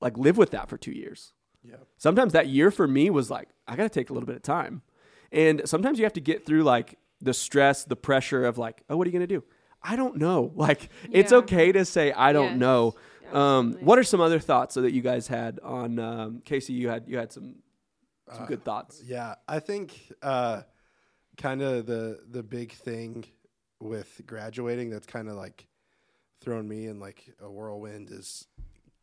like 0.00 0.16
live 0.18 0.36
with 0.36 0.50
that 0.50 0.68
for 0.68 0.76
two 0.76 0.92
years 0.92 1.32
Yeah. 1.64 1.76
sometimes 1.96 2.32
that 2.34 2.48
year 2.48 2.70
for 2.70 2.86
me 2.86 3.08
was 3.10 3.30
like 3.30 3.48
i 3.66 3.74
gotta 3.76 3.88
take 3.88 4.10
a 4.10 4.12
little 4.12 4.26
bit 4.26 4.36
of 4.36 4.42
time 4.42 4.82
and 5.32 5.62
sometimes 5.64 5.98
you 5.98 6.04
have 6.04 6.12
to 6.14 6.20
get 6.20 6.44
through 6.44 6.62
like 6.64 6.98
the 7.20 7.32
stress 7.32 7.84
the 7.84 7.96
pressure 7.96 8.44
of 8.44 8.58
like 8.58 8.82
oh 8.90 8.96
what 8.96 9.06
are 9.06 9.10
you 9.10 9.12
gonna 9.12 9.26
do 9.26 9.42
i 9.82 9.96
don't 9.96 10.16
know 10.16 10.52
like 10.54 10.90
it's 11.10 11.32
okay 11.32 11.72
to 11.72 11.84
say 11.84 12.12
i 12.12 12.32
don't 12.32 12.52
Yes. 12.52 12.60
know 12.60 12.94
um, 13.32 13.72
what 13.80 13.98
are 13.98 14.04
some 14.04 14.20
other 14.20 14.38
thoughts 14.38 14.74
so 14.74 14.82
that 14.82 14.92
you 14.92 15.00
guys 15.02 15.26
had 15.26 15.58
on 15.60 15.98
um, 15.98 16.42
casey 16.44 16.74
you 16.74 16.88
had 16.90 17.04
you 17.08 17.16
had 17.16 17.32
some 17.32 17.56
some 18.30 18.42
Uh, 18.42 18.46
good 18.46 18.64
thoughts 18.64 19.02
Yeah, 19.04 19.34
I 19.48 19.60
think 19.60 20.12
uh, 20.22 20.62
kind 21.38 21.62
of 21.62 21.86
the 21.86 22.20
the 22.28 22.42
big 22.42 22.72
thing 22.72 23.24
with 23.80 24.22
graduating 24.26 24.90
that's 24.90 25.06
kind 25.06 25.28
of 25.28 25.34
like 25.34 25.66
thrown 26.40 26.68
me 26.68 26.86
in 26.86 27.00
like 27.00 27.34
a 27.42 27.50
whirlwind 27.50 28.10
is 28.10 28.46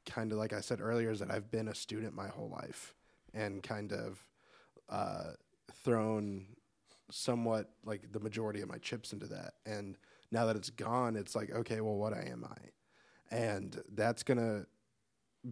kind 0.05 0.31
of 0.31 0.37
like 0.37 0.53
I 0.53 0.61
said 0.61 0.81
earlier 0.81 1.11
is 1.11 1.19
that 1.19 1.31
I've 1.31 1.51
been 1.51 1.67
a 1.67 1.75
student 1.75 2.15
my 2.15 2.27
whole 2.27 2.49
life 2.49 2.93
and 3.33 3.63
kind 3.63 3.91
of 3.91 4.25
uh, 4.89 5.31
thrown 5.83 6.45
somewhat 7.09 7.69
like 7.85 8.11
the 8.11 8.19
majority 8.19 8.61
of 8.61 8.69
my 8.69 8.77
chips 8.77 9.13
into 9.13 9.27
that. 9.27 9.53
And 9.65 9.97
now 10.31 10.45
that 10.45 10.55
it's 10.55 10.69
gone, 10.69 11.15
it's 11.15 11.35
like, 11.35 11.51
okay, 11.51 11.81
well, 11.81 11.95
what 11.95 12.13
am 12.13 12.45
I? 12.49 13.35
And 13.35 13.81
that's 13.93 14.23
going 14.23 14.39
to 14.39 14.65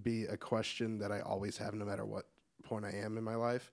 be 0.04 0.26
a 0.26 0.38
question 0.38 1.00
that 1.00 1.12
I 1.12 1.22
always 1.22 1.58
have 1.58 1.74
no 1.74 1.86
matter 1.86 2.06
what 2.06 2.26
point 2.64 2.86
I 2.86 2.92
am 2.92 3.18
in 3.18 3.24
my 3.24 3.36
life. 3.36 3.72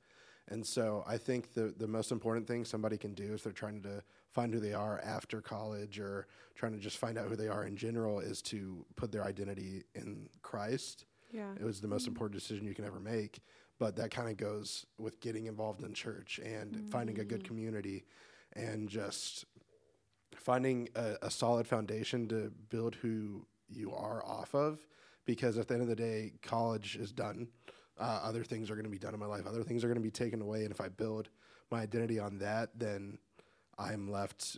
And 0.50 0.66
so 0.66 1.04
I 1.06 1.18
think 1.18 1.52
the, 1.52 1.74
the 1.76 1.86
most 1.86 2.10
important 2.10 2.46
thing 2.46 2.64
somebody 2.64 2.96
can 2.96 3.14
do 3.14 3.34
if 3.34 3.42
they're 3.44 3.52
trying 3.52 3.82
to 3.82 4.02
find 4.32 4.52
who 4.52 4.60
they 4.60 4.72
are 4.72 5.00
after 5.04 5.40
college 5.40 5.98
or 5.98 6.26
trying 6.54 6.72
to 6.72 6.78
just 6.78 6.96
find 6.96 7.18
out 7.18 7.28
who 7.28 7.36
they 7.36 7.48
are 7.48 7.64
in 7.64 7.76
general 7.76 8.20
is 8.20 8.40
to 8.42 8.84
put 8.96 9.12
their 9.12 9.24
identity 9.24 9.84
in 9.94 10.28
Christ. 10.42 11.04
Yeah. 11.30 11.50
It 11.58 11.64
was 11.64 11.80
the 11.80 11.88
most 11.88 12.02
mm-hmm. 12.02 12.12
important 12.12 12.40
decision 12.40 12.66
you 12.66 12.74
can 12.74 12.86
ever 12.86 13.00
make. 13.00 13.40
But 13.78 13.94
that 13.96 14.10
kind 14.10 14.28
of 14.28 14.36
goes 14.36 14.86
with 14.98 15.20
getting 15.20 15.46
involved 15.46 15.84
in 15.84 15.94
church 15.94 16.40
and 16.44 16.90
finding 16.90 17.20
a 17.20 17.24
good 17.24 17.42
mm. 17.42 17.46
community 17.46 18.04
and 18.54 18.88
just 18.88 19.44
finding 20.34 20.88
a, 20.96 21.14
a 21.22 21.30
solid 21.30 21.66
foundation 21.66 22.26
to 22.28 22.50
build 22.70 22.96
who 22.96 23.46
you 23.68 23.92
are 23.94 24.24
off 24.24 24.54
of. 24.54 24.84
Because 25.26 25.58
at 25.58 25.68
the 25.68 25.74
end 25.74 25.82
of 25.82 25.88
the 25.88 25.94
day, 25.94 26.32
college 26.42 26.96
is 26.96 27.12
done. 27.12 27.48
Uh, 27.98 28.20
other 28.22 28.44
things 28.44 28.70
are 28.70 28.74
going 28.74 28.84
to 28.84 28.90
be 28.90 28.98
done 28.98 29.14
in 29.14 29.20
my 29.20 29.26
life. 29.26 29.46
Other 29.46 29.62
things 29.62 29.82
are 29.84 29.88
going 29.88 29.96
to 29.98 30.02
be 30.02 30.10
taken 30.10 30.40
away. 30.40 30.62
And 30.62 30.70
if 30.70 30.80
I 30.80 30.88
build 30.88 31.28
my 31.70 31.80
identity 31.82 32.18
on 32.18 32.38
that, 32.38 32.70
then 32.78 33.18
I'm 33.78 34.10
left 34.10 34.56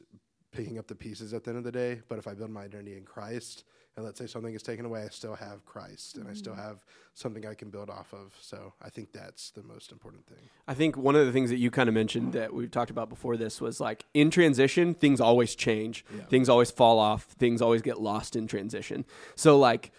picking 0.53 0.79
up 0.79 0.87
the 0.89 0.95
pieces 0.95 1.33
at 1.33 1.45
the 1.45 1.51
end 1.51 1.59
of 1.59 1.65
the 1.65 1.73
day. 1.73 2.01
But 2.09 2.19
if 2.19 2.27
I 2.27 2.35
build 2.35 2.51
my 2.51 2.65
identity 2.65 2.97
in 2.97 3.05
Christ, 3.05 3.65
and 3.97 4.05
let's 4.05 4.19
say 4.19 4.27
something 4.27 4.55
is 4.55 4.63
taken 4.63 4.85
away, 4.85 5.03
I 5.03 5.09
still 5.09 5.35
have 5.35 5.65
Christ, 5.65 6.17
and 6.17 6.29
I 6.29 6.33
still 6.35 6.55
have 6.55 6.85
something 7.15 7.45
I 7.47 7.55
can 7.55 7.71
build 7.71 7.91
off 7.91 8.13
of. 8.13 8.35
So 8.41 8.73
I 8.83 8.89
think 8.89 9.13
that's 9.13 9.51
the 9.51 9.63
most 9.63 9.91
important 9.93 10.27
thing. 10.27 10.49
I 10.69 10.75
think 10.75 10.97
one 10.97 11.17
of 11.17 11.27
the 11.27 11.33
things 11.33 11.51
that 11.51 11.57
you 11.59 11.71
kind 11.71 11.89
of 11.89 11.95
mentioned 11.95 12.33
that 12.35 12.53
we've 12.55 12.71
talked 12.71 12.91
about 12.91 13.09
before 13.09 13.37
this 13.37 13.61
was 13.61 13.81
like 13.81 14.05
in 14.15 14.31
transition, 14.31 14.95
things 14.95 15.21
always 15.21 15.55
change, 15.55 16.05
Yeah. 16.17 16.23
things 16.25 16.49
always 16.49 16.71
fall 16.71 16.99
off, 16.99 17.25
things 17.25 17.61
always 17.63 17.83
get 17.83 18.01
lost 18.01 18.37
in 18.37 18.47
transition. 18.47 19.05
So, 19.35 19.59
like, 19.59 19.93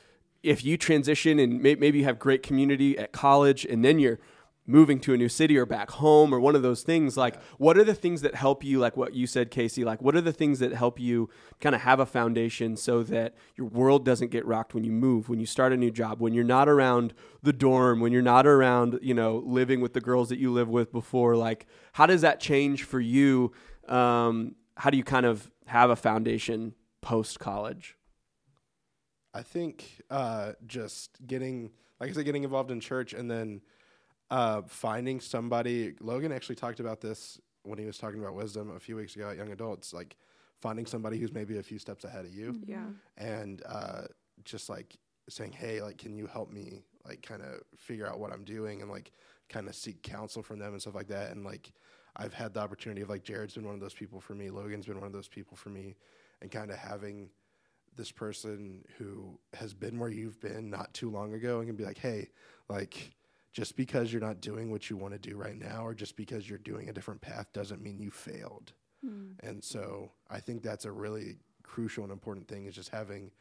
if 0.44 0.64
you 0.64 0.78
transition 0.78 1.40
and 1.40 1.62
may- 1.62 1.76
maybe 1.76 2.00
you 2.00 2.04
have 2.06 2.20
great 2.20 2.44
community 2.44 2.98
at 2.98 3.12
college 3.12 3.66
and 3.66 3.84
then 3.84 4.00
you're 4.00 4.20
moving 4.68 5.00
to 5.00 5.14
a 5.14 5.18
new 5.18 5.28
city 5.28 5.58
or 5.58 5.66
back 5.66 5.90
home 5.92 6.34
or 6.34 6.40
one 6.40 6.56
of 6.56 6.62
those 6.62 6.84
things 6.84 7.18
like 7.18 7.42
what 7.58 7.78
are 7.78 7.84
the 7.84 7.96
things 7.96 8.22
that 8.22 8.36
help 8.36 8.64
you 8.64 8.80
like 8.80 8.96
what 8.96 9.14
you 9.14 9.26
said 9.26 9.50
casey 9.50 9.84
like 9.84 10.02
what 10.04 10.16
are 10.16 10.22
the 10.22 10.32
things 10.32 10.60
that 10.60 10.72
help 10.72 11.00
you 11.00 11.28
kind 11.60 11.74
of 11.74 11.82
have 11.82 12.00
a 12.00 12.06
foundation 12.06 12.78
so 12.78 13.02
that 13.02 13.34
your 13.56 13.68
world 13.68 14.06
doesn't 14.06 14.30
get 14.30 14.46
rocked 14.46 14.76
when 14.76 14.84
you 14.84 14.92
move 14.92 15.28
when 15.28 15.40
you 15.40 15.48
start 15.48 15.74
a 15.74 15.78
new 15.78 15.90
job 15.90 16.22
when 16.22 16.34
you're 16.34 16.44
not 16.44 16.70
around 16.70 17.12
the 17.42 17.52
dorm 17.52 18.00
when 18.00 18.12
you're 18.12 18.22
not 18.22 18.46
around 18.46 19.00
you 19.02 19.16
know 19.16 19.42
living 19.46 19.82
with 19.82 19.94
the 19.94 20.02
girls 20.02 20.30
that 20.30 20.40
you 20.40 20.52
live 20.52 20.70
with 20.70 20.92
before? 20.92 21.36
Like 21.36 21.66
how 21.94 22.06
does 22.06 22.22
that 22.22 22.40
change 22.40 22.84
for 22.84 23.00
you? 23.00 23.52
Um, 23.88 24.56
how 24.78 24.90
do 24.90 24.98
you 24.98 25.04
kind 25.04 25.26
of 25.26 25.52
have 25.66 25.90
a 25.90 25.96
foundation 25.96 26.74
post 27.02 27.40
college 27.40 27.98
I 29.34 29.44
think 29.44 30.02
uh, 30.10 30.54
just 30.68 31.18
getting, 31.26 31.72
like 32.00 32.10
I 32.10 32.14
said, 32.14 32.26
getting 32.26 32.44
involved 32.44 32.72
in 32.72 32.80
church 32.80 33.14
and 33.14 33.30
then 33.32 33.62
uh, 34.30 34.62
finding 34.68 35.20
somebody. 35.20 35.94
Logan 36.02 36.32
actually 36.32 36.56
talked 36.56 36.80
about 36.80 37.02
this 37.02 37.40
when 37.64 37.78
he 37.78 37.86
was 37.86 37.98
talking 37.98 38.20
about 38.20 38.34
wisdom 38.34 38.76
a 38.76 38.80
few 38.80 38.96
weeks 38.96 39.16
ago 39.16 39.30
at 39.30 39.38
Young 39.38 39.52
Adults, 39.52 39.94
like 39.94 40.18
finding 40.60 40.86
somebody 40.86 41.18
who's 41.18 41.32
maybe 41.34 41.58
a 41.58 41.64
few 41.64 41.80
steps 41.80 42.04
ahead 42.04 42.26
of 42.26 42.34
you 42.34 42.60
Yeah. 42.66 42.86
and 43.18 43.62
uh, 43.68 44.04
just 44.44 44.70
like 44.70 44.98
saying, 45.30 45.52
hey, 45.54 45.82
like, 45.82 45.98
can 45.98 46.16
you 46.16 46.28
help 46.28 46.52
me, 46.52 46.84
like, 47.06 47.22
kind 47.22 47.42
of 47.42 47.62
figure 47.78 48.08
out 48.08 48.20
what 48.20 48.32
I'm 48.34 48.44
doing 48.44 48.82
and 48.82 48.90
like 48.92 49.12
kind 49.50 49.68
of 49.68 49.76
seek 49.76 50.02
counsel 50.02 50.42
from 50.44 50.60
them 50.60 50.74
and 50.74 50.82
stuff 50.82 50.96
like 50.96 51.08
that. 51.08 51.32
And 51.32 51.44
like, 51.46 51.72
I've 52.16 52.34
had 52.34 52.54
the 52.54 52.60
opportunity 52.60 53.02
of 53.02 53.10
like 53.10 53.24
Jared's 53.24 53.54
been 53.56 53.66
one 53.66 53.76
of 53.76 53.80
those 53.82 53.94
people 53.94 54.20
for 54.20 54.34
me, 54.36 54.50
Logan's 54.50 54.86
been 54.86 54.98
one 54.98 55.08
of 55.08 55.14
those 55.14 55.28
people 55.30 55.56
for 55.56 55.70
me, 55.70 55.96
and 56.42 56.52
kind 56.52 56.70
of 56.72 56.78
having 56.78 57.30
this 57.96 58.12
person 58.12 58.84
who 58.98 59.40
has 59.54 59.74
been 59.74 60.00
where 60.00 60.10
you've 60.10 60.40
been 60.40 60.70
not 60.70 60.94
too 60.94 61.10
long 61.10 61.34
ago 61.34 61.60
and 61.60 61.68
can 61.68 61.76
be 61.76 61.86
like, 61.86 61.98
hey, 61.98 62.30
like, 62.70 63.16
just 63.54 63.76
because 63.76 64.12
you're 64.14 64.22
not 64.22 64.40
doing 64.42 64.72
what 64.72 64.90
you 64.90 64.96
want 64.96 65.14
to 65.14 65.20
do 65.20 65.36
right 65.36 65.58
now 65.58 65.86
or 65.86 65.94
just 65.94 66.16
because 66.16 66.48
you're 66.50 66.58
doing 66.58 66.90
a 66.90 66.94
different 66.94 67.22
path 67.22 67.48
doesn't 67.54 67.82
mean 67.82 68.00
you 68.00 68.10
failed. 68.10 68.74
And 69.42 69.64
so 69.64 70.12
I 70.30 70.40
think 70.40 70.62
that's 70.62 70.86
a 70.86 70.92
really 70.92 71.38
crucial 71.64 72.04
and 72.04 72.14
important 72.14 72.48
thing 72.48 72.66
is 72.66 72.76
just 72.76 72.90
having 72.90 73.32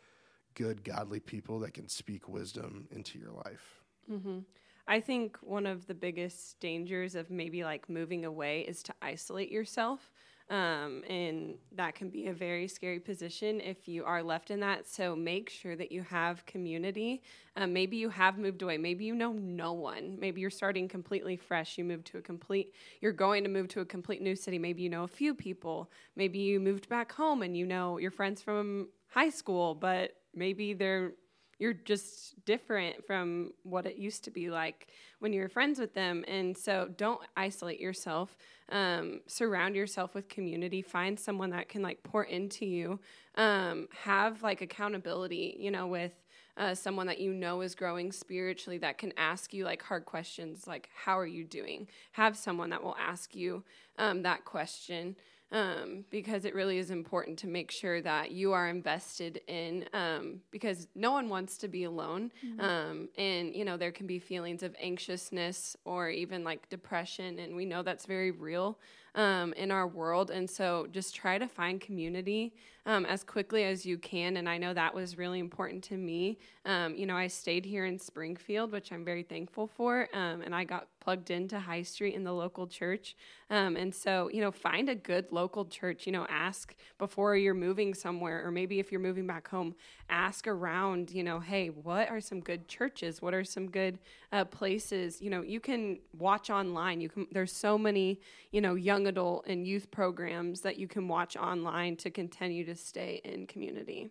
good, 0.54 0.82
godly 0.84 1.20
people 1.20 1.60
that 1.60 1.74
can 1.74 1.88
speak 1.88 2.28
wisdom 2.28 2.88
into 2.90 3.18
your 3.18 3.32
life. 3.32 3.82
hmm 4.08 4.40
I 4.88 5.00
think 5.00 5.36
one 5.42 5.66
of 5.66 5.86
the 5.86 5.94
biggest 5.94 6.58
dangers 6.58 7.14
of 7.14 7.30
maybe 7.30 7.62
like 7.62 7.88
moving 7.88 8.24
away 8.24 8.62
is 8.62 8.82
to 8.84 8.94
isolate 9.00 9.52
yourself. 9.52 10.10
Um, 10.50 11.04
and 11.08 11.54
that 11.76 11.94
can 11.94 12.10
be 12.10 12.26
a 12.26 12.32
very 12.32 12.66
scary 12.66 12.98
position 12.98 13.60
if 13.60 13.86
you 13.86 14.04
are 14.04 14.20
left 14.20 14.50
in 14.50 14.58
that. 14.60 14.88
So 14.88 15.14
make 15.14 15.48
sure 15.48 15.76
that 15.76 15.92
you 15.92 16.02
have 16.02 16.44
community. 16.44 17.22
Um, 17.56 17.72
maybe 17.72 17.96
you 17.96 18.08
have 18.08 18.36
moved 18.36 18.62
away. 18.62 18.76
Maybe 18.76 19.04
you 19.04 19.14
know 19.14 19.32
no 19.32 19.72
one. 19.72 20.18
Maybe 20.18 20.40
you're 20.40 20.50
starting 20.50 20.88
completely 20.88 21.36
fresh. 21.36 21.78
You 21.78 21.84
moved 21.84 22.08
to 22.08 22.18
a 22.18 22.20
complete, 22.20 22.74
you're 23.00 23.12
going 23.12 23.44
to 23.44 23.48
move 23.48 23.68
to 23.68 23.80
a 23.80 23.84
complete 23.84 24.22
new 24.22 24.34
city. 24.34 24.58
Maybe 24.58 24.82
you 24.82 24.88
know 24.88 25.04
a 25.04 25.08
few 25.08 25.34
people. 25.34 25.88
Maybe 26.16 26.40
you 26.40 26.58
moved 26.58 26.88
back 26.88 27.12
home 27.12 27.42
and 27.42 27.56
you 27.56 27.64
know 27.64 27.98
your 27.98 28.10
friends 28.10 28.42
from 28.42 28.88
high 29.06 29.30
school, 29.30 29.76
but 29.76 30.16
maybe 30.34 30.74
they're 30.74 31.12
you're 31.60 31.74
just 31.74 32.42
different 32.46 33.06
from 33.06 33.52
what 33.64 33.84
it 33.84 33.96
used 33.96 34.24
to 34.24 34.30
be 34.30 34.50
like 34.50 34.88
when 35.18 35.32
you 35.32 35.42
were 35.42 35.48
friends 35.48 35.78
with 35.78 35.92
them. 35.92 36.24
And 36.26 36.56
so 36.56 36.88
don't 36.96 37.20
isolate 37.36 37.78
yourself. 37.78 38.36
Um, 38.70 39.20
surround 39.26 39.76
yourself 39.76 40.14
with 40.14 40.28
community. 40.28 40.80
Find 40.80 41.20
someone 41.20 41.50
that 41.50 41.68
can 41.68 41.82
like 41.82 42.02
pour 42.02 42.24
into 42.24 42.64
you. 42.64 42.98
Um, 43.34 43.88
have 44.04 44.42
like 44.42 44.62
accountability, 44.62 45.56
you 45.60 45.70
know, 45.70 45.86
with 45.86 46.12
uh, 46.56 46.74
someone 46.74 47.06
that 47.06 47.20
you 47.20 47.32
know 47.32 47.60
is 47.60 47.74
growing 47.74 48.10
spiritually 48.10 48.78
that 48.78 48.96
can 48.96 49.12
ask 49.18 49.52
you 49.52 49.64
like 49.64 49.82
hard 49.82 50.06
questions 50.06 50.66
like, 50.66 50.88
how 50.94 51.18
are 51.18 51.26
you 51.26 51.44
doing? 51.44 51.88
Have 52.12 52.38
someone 52.38 52.70
that 52.70 52.82
will 52.82 52.96
ask 52.98 53.34
you 53.34 53.62
um, 53.98 54.22
that 54.22 54.46
question 54.46 55.14
um, 55.52 56.04
because 56.10 56.44
it 56.44 56.54
really 56.54 56.78
is 56.78 56.90
important 56.90 57.38
to 57.40 57.46
make 57.46 57.70
sure 57.70 58.00
that 58.02 58.30
you 58.30 58.52
are 58.52 58.68
invested 58.68 59.40
in 59.48 59.84
um, 59.92 60.40
because 60.50 60.86
no 60.94 61.12
one 61.12 61.28
wants 61.28 61.56
to 61.58 61.68
be 61.68 61.84
alone. 61.84 62.30
Um, 62.60 63.08
and 63.18 63.54
you 63.54 63.64
know 63.64 63.76
there 63.76 63.92
can 63.92 64.06
be 64.06 64.18
feelings 64.18 64.62
of 64.62 64.74
anxiousness 64.80 65.76
or 65.84 66.08
even 66.08 66.44
like 66.44 66.68
depression 66.68 67.38
and 67.38 67.56
we 67.56 67.64
know 67.64 67.82
that's 67.82 68.06
very 68.06 68.30
real 68.30 68.78
um, 69.14 69.52
in 69.54 69.70
our 69.70 69.88
world. 69.88 70.30
And 70.30 70.48
so 70.48 70.86
just 70.92 71.14
try 71.16 71.36
to 71.38 71.48
find 71.48 71.80
community 71.80 72.54
um, 72.86 73.04
as 73.06 73.24
quickly 73.24 73.64
as 73.64 73.84
you 73.84 73.98
can. 73.98 74.36
And 74.36 74.48
i 74.48 74.56
know 74.56 74.72
that 74.72 74.94
was 74.94 75.18
really 75.18 75.40
important 75.40 75.82
to 75.84 75.96
me. 75.96 76.38
Um, 76.64 76.94
you 76.94 77.06
know 77.06 77.16
i 77.16 77.26
stayed 77.26 77.64
here 77.64 77.86
in 77.86 77.98
springfield 77.98 78.70
which 78.70 78.92
i'm 78.92 79.04
very 79.04 79.22
thankful 79.22 79.66
for 79.66 80.08
um, 80.12 80.42
and 80.42 80.54
i 80.54 80.62
got 80.62 80.88
plugged 81.00 81.30
into 81.30 81.58
high 81.58 81.82
street 81.82 82.14
in 82.14 82.24
the 82.24 82.32
local 82.32 82.66
church. 82.66 83.16
Um, 83.48 83.76
and 83.76 83.94
so 83.94 84.30
you 84.32 84.40
know 84.40 84.52
find 84.52 84.88
a 84.88 84.94
good 84.94 85.26
local 85.30 85.64
church 85.64 86.06
you 86.06 86.12
know 86.12 86.26
ask 86.28 86.74
before 86.98 87.36
you're 87.36 87.54
moving 87.54 87.94
somewhere 87.94 88.46
or 88.46 88.50
maybe 88.50 88.78
if 88.78 88.92
you're 88.92 89.00
moving 89.00 89.26
back 89.26 89.48
home 89.48 89.74
ask 90.08 90.46
around 90.46 91.10
you 91.10 91.24
know 91.24 91.40
hey 91.40 91.68
what 91.68 92.08
are 92.10 92.20
some 92.20 92.40
good 92.40 92.68
churches? 92.68 93.20
What 93.20 93.34
are 93.34 93.44
some 93.44 93.70
good 93.70 93.98
uh, 94.32 94.44
places? 94.44 95.20
You 95.20 95.30
know 95.30 95.42
you 95.42 95.60
can 95.60 95.98
watch 96.16 96.50
online. 96.50 97.00
You 97.00 97.08
can 97.08 97.26
there's 97.32 97.52
so 97.52 97.76
many 97.76 98.20
you 98.52 98.60
know 98.60 98.74
young 98.74 99.06
adult 99.06 99.46
and 99.46 99.66
youth 99.66 99.90
programs 99.90 100.60
that 100.60 100.78
you 100.78 100.86
can 100.86 101.08
watch 101.08 101.36
online 101.36 101.96
to 101.96 102.10
continue 102.10 102.64
to 102.66 102.74
stay 102.76 103.20
in 103.24 103.46
community 103.46 104.10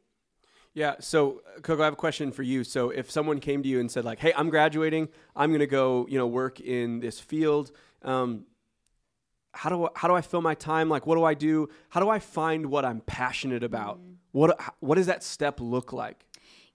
Yeah. 0.73 0.95
So, 0.99 1.41
uh, 1.57 1.61
Coco, 1.61 1.81
I 1.81 1.85
have 1.85 1.93
a 1.93 1.97
question 1.97 2.31
for 2.31 2.43
you. 2.43 2.63
So, 2.63 2.89
if 2.89 3.09
someone 3.09 3.39
came 3.39 3.63
to 3.63 3.69
you 3.69 3.79
and 3.79 3.91
said, 3.91 4.05
like, 4.05 4.19
"Hey, 4.19 4.33
I'm 4.35 4.49
graduating. 4.49 5.09
I'm 5.35 5.49
going 5.49 5.59
to 5.59 5.67
go, 5.67 6.05
you 6.09 6.17
know, 6.17 6.27
work 6.27 6.59
in 6.59 6.99
this 6.99 7.19
field. 7.19 7.71
Um, 8.03 8.45
how 9.53 9.69
do 9.69 9.85
I, 9.85 9.89
how 9.95 10.07
do 10.07 10.13
I 10.13 10.21
fill 10.21 10.41
my 10.41 10.53
time? 10.53 10.89
Like, 10.89 11.07
what 11.07 11.15
do 11.15 11.23
I 11.23 11.33
do? 11.33 11.69
How 11.89 11.99
do 11.99 12.09
I 12.09 12.19
find 12.19 12.67
what 12.67 12.85
I'm 12.85 13.01
passionate 13.01 13.63
about? 13.63 13.99
What 14.31 14.55
h- 14.59 14.69
what 14.79 14.95
does 14.95 15.07
that 15.07 15.23
step 15.23 15.59
look 15.59 15.91
like? 15.91 16.25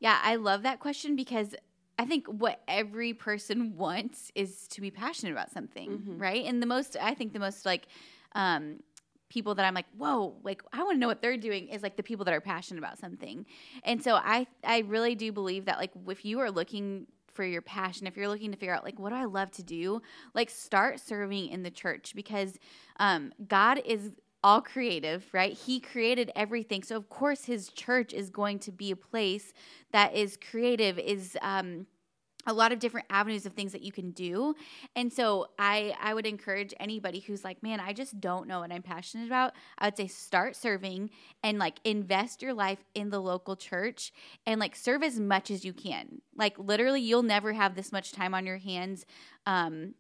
Yeah, 0.01 0.19
I 0.23 0.37
love 0.37 0.63
that 0.65 0.81
question 0.81 1.15
because 1.17 1.55
I 1.99 2.05
think 2.05 2.27
what 2.27 2.61
every 2.67 3.15
person 3.15 3.77
wants 3.77 4.33
is 4.35 4.67
to 4.69 4.81
be 4.81 4.91
passionate 4.91 5.33
about 5.33 5.53
something, 5.53 6.17
right? 6.19 6.45
And 6.45 6.61
the 6.61 6.67
most, 6.67 6.97
I 7.01 7.15
think 7.15 7.33
the 7.33 7.39
most 7.39 7.65
like 7.65 7.87
um, 8.35 8.81
people 9.29 9.55
that 9.55 9.65
I'm 9.65 9.75
like, 9.75 9.87
whoa, 9.97 10.37
like 10.43 10.63
I 10.73 10.83
want 10.83 10.97
to 10.97 11.01
know 11.01 11.09
what 11.09 11.23
they're 11.23 11.37
doing 11.37 11.69
is 11.69 11.83
like 11.83 11.97
the 11.97 12.03
people 12.03 12.25
that 12.27 12.35
are 12.35 12.41
passionate 12.41 12.79
about 12.79 12.99
something. 12.99 13.47
And 13.83 14.03
so 14.03 14.15
I, 14.15 14.47
I 14.63 14.81
really 14.81 15.15
do 15.15 15.33
believe 15.33 15.65
that 15.65 15.79
like 15.79 15.93
if 16.09 16.25
you 16.25 16.41
are 16.41 16.51
looking 16.51 17.07
for 17.33 17.45
your 17.45 17.63
passion, 17.63 18.07
if 18.07 18.17
you're 18.17 18.29
looking 18.29 18.53
to 18.53 18.57
figure 18.57 18.75
out 18.75 18.85
like 18.85 18.99
what 18.99 19.11
do 19.11 19.17
I 19.17 19.25
love 19.25 19.51
to 19.53 19.63
do, 19.63 20.03
like 20.35 20.51
start 20.51 21.01
serving 21.01 21.49
in 21.49 21.63
the 21.63 21.71
church 21.71 22.13
because 22.15 22.59
um, 22.99 23.33
God 23.49 23.81
is 23.85 24.13
all 24.45 24.61
creative, 24.61 25.25
right? 25.33 25.55
He 25.55 25.81
created 25.81 26.31
everything. 26.37 26.83
So, 26.83 26.97
of 26.97 27.09
course, 27.09 27.47
his 27.47 27.71
church 27.71 28.13
is 28.13 28.29
going 28.29 28.59
to 28.61 28.73
be 28.73 28.91
a 28.91 28.97
place 28.97 29.55
that 29.91 30.15
is 30.15 30.37
creative, 30.37 30.99
is, 30.99 31.37
um, 31.41 31.87
a 32.47 32.53
lot 32.53 32.73
of 32.73 32.79
different 32.79 33.07
avenues 33.11 33.47
of 33.47 33.53
things 33.53 33.73
that 33.73 33.83
you 33.83 33.93
can 33.93 34.11
do. 34.11 34.55
And 34.97 35.13
so 35.13 35.49
i 35.59 35.95
i 36.01 36.13
would 36.13 36.27
encourage 36.27 36.75
anybody 36.81 37.21
who's 37.21 37.45
like 37.45 37.63
man 37.63 37.81
i 37.81 37.93
just 37.93 38.21
don't 38.21 38.47
know 38.47 38.61
what 38.61 38.73
i'm 38.73 38.83
passionate 38.83 39.27
about 39.27 39.53
i 39.79 39.87
would 39.87 39.97
say 39.97 40.07
start 40.07 40.57
serving 40.57 41.11
and 41.43 41.59
like 41.59 41.79
invest 41.85 42.43
your 42.43 42.55
life 42.55 42.85
in 42.95 43.11
the 43.11 43.21
local 43.21 43.57
church 43.57 44.13
and 44.47 44.61
like 44.61 44.75
serve 44.77 45.03
as 45.03 45.19
much 45.19 45.51
as 45.51 45.65
you 45.65 45.73
can. 45.73 46.21
Like 46.37 46.59
literally 46.59 47.01
you'll 47.01 47.23
never 47.23 47.53
have 47.53 47.75
this 47.75 47.93
much 47.93 48.13
time 48.13 48.35
on 48.35 48.47
your 48.47 48.59
hands 48.59 49.07
um 49.47 49.95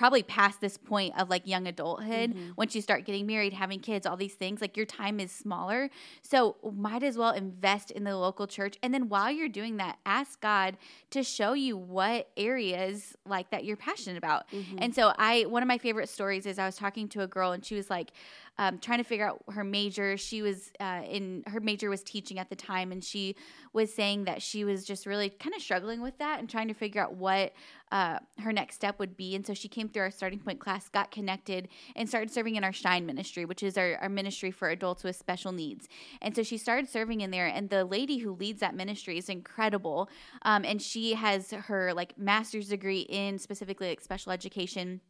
probably 0.00 0.22
past 0.22 0.60
this 0.62 0.78
point 0.78 1.12
of 1.20 1.28
like 1.28 1.46
young 1.46 1.66
adulthood 1.66 2.30
Mm-hmm. 2.30 2.52
once 2.56 2.74
you 2.74 2.80
start 2.80 3.04
getting 3.04 3.26
married 3.26 3.52
having 3.52 3.80
kids 3.80 4.06
all 4.06 4.16
these 4.16 4.32
things 4.34 4.60
like 4.62 4.74
your 4.76 4.86
time 4.86 5.20
is 5.20 5.30
smaller 5.30 5.90
so 6.22 6.56
might 6.74 7.02
as 7.02 7.18
well 7.18 7.32
invest 7.32 7.90
in 7.90 8.04
the 8.04 8.16
local 8.16 8.46
church 8.46 8.78
and 8.82 8.94
then 8.94 9.08
while 9.10 9.30
you're 9.30 9.48
doing 9.60 9.76
that 9.76 9.98
ask 10.06 10.40
god 10.40 10.78
to 11.10 11.22
show 11.22 11.52
you 11.52 11.76
what 11.76 12.30
areas 12.38 13.14
like 13.26 13.50
that 13.50 13.64
you're 13.64 13.76
passionate 13.76 14.16
about 14.16 14.40
Mm-hmm. 14.52 14.78
and 14.82 14.94
so 14.94 15.12
i 15.18 15.42
one 15.42 15.62
of 15.62 15.68
my 15.68 15.76
favorite 15.78 16.08
stories 16.08 16.46
is 16.46 16.58
i 16.58 16.64
was 16.64 16.76
talking 16.76 17.06
to 17.10 17.20
a 17.20 17.26
girl 17.26 17.52
and 17.52 17.62
she 17.64 17.74
was 17.74 17.90
like 17.90 18.10
um, 18.58 18.78
trying 18.78 18.98
to 18.98 19.04
figure 19.04 19.26
out 19.26 19.42
her 19.50 19.64
major 19.64 20.16
she 20.16 20.42
was 20.42 20.70
uh, 20.80 21.02
in 21.08 21.42
her 21.46 21.60
major 21.60 21.88
was 21.88 22.02
teaching 22.02 22.38
at 22.38 22.50
the 22.50 22.56
time 22.56 22.92
and 22.92 23.02
she 23.02 23.36
was 23.72 23.92
saying 23.92 24.24
that 24.24 24.42
she 24.42 24.64
was 24.64 24.84
just 24.84 25.06
really 25.06 25.30
kind 25.30 25.54
of 25.54 25.62
struggling 25.62 26.02
with 26.02 26.18
that 26.18 26.40
and 26.40 26.48
trying 26.48 26.68
to 26.68 26.74
figure 26.74 27.00
out 27.00 27.14
what 27.14 27.52
uh, 27.92 28.18
her 28.38 28.52
next 28.52 28.76
step 28.76 28.98
would 28.98 29.16
be. 29.16 29.34
And 29.34 29.46
so 29.46 29.54
she 29.54 29.68
came 29.68 29.88
through 29.88 30.02
our 30.02 30.10
starting 30.10 30.38
point 30.38 30.60
class, 30.60 30.88
got 30.88 31.10
connected, 31.10 31.68
and 31.96 32.08
started 32.08 32.30
serving 32.30 32.56
in 32.56 32.64
our 32.64 32.72
Shine 32.72 33.04
ministry, 33.04 33.44
which 33.44 33.62
is 33.62 33.76
our, 33.76 33.96
our 34.00 34.08
ministry 34.08 34.50
for 34.50 34.68
adults 34.70 35.02
with 35.02 35.16
special 35.16 35.52
needs. 35.52 35.88
And 36.22 36.34
so 36.34 36.42
she 36.42 36.56
started 36.56 36.88
serving 36.88 37.20
in 37.20 37.30
there. 37.30 37.46
And 37.46 37.68
the 37.68 37.84
lady 37.84 38.18
who 38.18 38.32
leads 38.32 38.60
that 38.60 38.74
ministry 38.74 39.18
is 39.18 39.28
incredible. 39.28 40.08
Um, 40.42 40.64
and 40.64 40.80
she 40.80 41.14
has 41.14 41.50
her 41.50 41.92
like 41.94 42.16
master's 42.16 42.68
degree 42.68 43.00
in 43.00 43.38
specifically 43.38 43.88
like 43.88 44.00
special 44.00 44.32
education. 44.32 45.00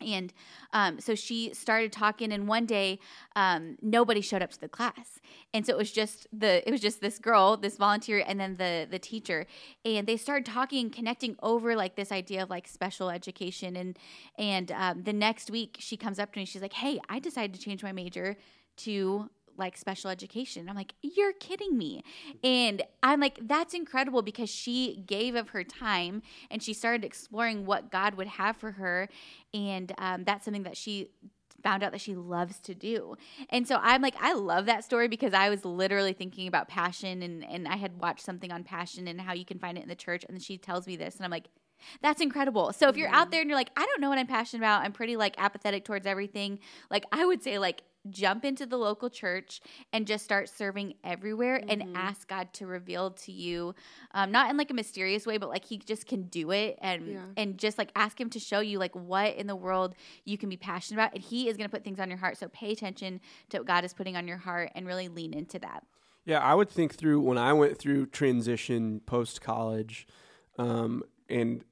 And 0.00 0.32
um, 0.72 1.00
so 1.00 1.14
she 1.14 1.52
started 1.54 1.92
talking, 1.92 2.32
and 2.32 2.48
one 2.48 2.66
day 2.66 2.98
um, 3.36 3.76
nobody 3.82 4.20
showed 4.20 4.42
up 4.42 4.50
to 4.50 4.60
the 4.60 4.68
class, 4.68 5.20
and 5.52 5.66
so 5.66 5.72
it 5.72 5.76
was 5.76 5.92
just 5.92 6.26
the 6.32 6.66
it 6.66 6.70
was 6.70 6.80
just 6.80 7.00
this 7.00 7.18
girl, 7.18 7.56
this 7.56 7.76
volunteer, 7.76 8.22
and 8.26 8.40
then 8.40 8.56
the 8.56 8.86
the 8.90 8.98
teacher, 8.98 9.46
and 9.84 10.06
they 10.06 10.16
started 10.16 10.46
talking, 10.46 10.86
and 10.86 10.92
connecting 10.92 11.36
over 11.42 11.76
like 11.76 11.96
this 11.96 12.12
idea 12.12 12.42
of 12.42 12.50
like 12.50 12.66
special 12.66 13.10
education, 13.10 13.76
and 13.76 13.98
and 14.38 14.72
um, 14.72 15.02
the 15.02 15.12
next 15.12 15.50
week 15.50 15.76
she 15.78 15.96
comes 15.96 16.18
up 16.18 16.32
to 16.32 16.38
me, 16.38 16.44
she's 16.44 16.62
like, 16.62 16.72
"Hey, 16.72 17.00
I 17.08 17.18
decided 17.18 17.54
to 17.54 17.60
change 17.60 17.82
my 17.82 17.92
major 17.92 18.36
to 18.78 19.28
like 19.56 19.76
special 19.76 20.10
education. 20.10 20.68
I'm 20.68 20.76
like, 20.76 20.94
you're 21.02 21.32
kidding 21.32 21.76
me. 21.76 22.02
And 22.42 22.82
I'm 23.02 23.20
like, 23.20 23.38
that's 23.42 23.74
incredible 23.74 24.22
because 24.22 24.50
she 24.50 25.02
gave 25.06 25.34
of 25.34 25.50
her 25.50 25.64
time 25.64 26.22
and 26.50 26.62
she 26.62 26.72
started 26.72 27.04
exploring 27.04 27.66
what 27.66 27.90
God 27.90 28.14
would 28.14 28.26
have 28.28 28.56
for 28.56 28.72
her. 28.72 29.08
And 29.52 29.92
um, 29.98 30.24
that's 30.24 30.44
something 30.44 30.64
that 30.64 30.76
she 30.76 31.10
found 31.62 31.82
out 31.82 31.92
that 31.92 32.00
she 32.00 32.14
loves 32.14 32.58
to 32.60 32.74
do. 32.74 33.16
And 33.50 33.66
so 33.66 33.78
I'm 33.82 34.02
like, 34.02 34.14
I 34.20 34.32
love 34.32 34.66
that 34.66 34.84
story 34.84 35.08
because 35.08 35.34
I 35.34 35.50
was 35.50 35.64
literally 35.64 36.12
thinking 36.12 36.48
about 36.48 36.68
passion 36.68 37.22
and, 37.22 37.44
and 37.44 37.68
I 37.68 37.76
had 37.76 38.00
watched 38.00 38.24
something 38.24 38.50
on 38.50 38.64
passion 38.64 39.08
and 39.08 39.20
how 39.20 39.32
you 39.32 39.44
can 39.44 39.58
find 39.58 39.76
it 39.76 39.82
in 39.82 39.88
the 39.88 39.94
church. 39.94 40.24
And 40.28 40.42
she 40.42 40.56
tells 40.58 40.86
me 40.86 40.96
this, 40.96 41.16
and 41.16 41.24
I'm 41.24 41.30
like, 41.30 41.48
that's 42.02 42.20
incredible. 42.20 42.72
So 42.72 42.88
if 42.88 42.96
you're 42.96 43.08
out 43.08 43.30
there 43.30 43.40
and 43.40 43.48
you're 43.48 43.58
like, 43.58 43.70
I 43.76 43.86
don't 43.86 44.00
know 44.00 44.10
what 44.10 44.18
I'm 44.18 44.26
passionate 44.26 44.60
about, 44.60 44.82
I'm 44.82 44.92
pretty 44.92 45.16
like 45.16 45.34
apathetic 45.38 45.84
towards 45.84 46.06
everything, 46.06 46.58
like 46.90 47.04
I 47.12 47.24
would 47.24 47.42
say 47.42 47.58
like 47.58 47.82
jump 48.08 48.44
into 48.44 48.64
the 48.64 48.78
local 48.78 49.10
church 49.10 49.60
and 49.92 50.06
just 50.06 50.24
start 50.24 50.48
serving 50.48 50.94
everywhere 51.04 51.62
and 51.68 51.94
ask 51.94 52.26
God 52.26 52.52
to 52.54 52.66
reveal 52.66 53.10
to 53.10 53.32
you, 53.32 53.74
um, 54.12 54.32
not 54.32 54.48
in 54.50 54.56
like 54.56 54.70
a 54.70 54.74
mysterious 54.74 55.26
way, 55.26 55.36
but 55.36 55.48
like 55.50 55.64
He 55.66 55.76
just 55.78 56.06
can 56.06 56.22
do 56.24 56.50
it 56.50 56.78
and 56.80 57.06
Yeah. 57.06 57.24
and 57.36 57.58
just 57.58 57.76
like 57.76 57.90
ask 57.94 58.18
Him 58.20 58.30
to 58.30 58.38
show 58.40 58.60
you 58.60 58.78
like 58.78 58.94
what 58.94 59.34
in 59.36 59.46
the 59.46 59.56
world 59.56 59.94
you 60.24 60.38
can 60.38 60.48
be 60.48 60.56
passionate 60.56 61.00
about, 61.00 61.14
and 61.14 61.22
He 61.22 61.48
is 61.48 61.56
going 61.56 61.68
to 61.68 61.74
put 61.74 61.84
things 61.84 62.00
on 62.00 62.08
your 62.08 62.18
heart. 62.18 62.38
So 62.38 62.48
pay 62.48 62.72
attention 62.72 63.20
to 63.50 63.58
what 63.58 63.66
God 63.66 63.84
is 63.84 63.92
putting 63.92 64.16
on 64.16 64.26
your 64.26 64.38
heart 64.38 64.70
and 64.74 64.86
really 64.86 65.08
lean 65.08 65.34
into 65.34 65.58
that. 65.58 65.84
Yeah, 66.24 66.38
I 66.40 66.54
would 66.54 66.70
think 66.70 66.94
through 66.94 67.20
when 67.20 67.38
I 67.38 67.52
went 67.52 67.76
through 67.78 68.06
transition 68.06 69.00
post 69.06 69.40
college, 69.40 70.06
um, 70.58 71.02
and 71.28 71.64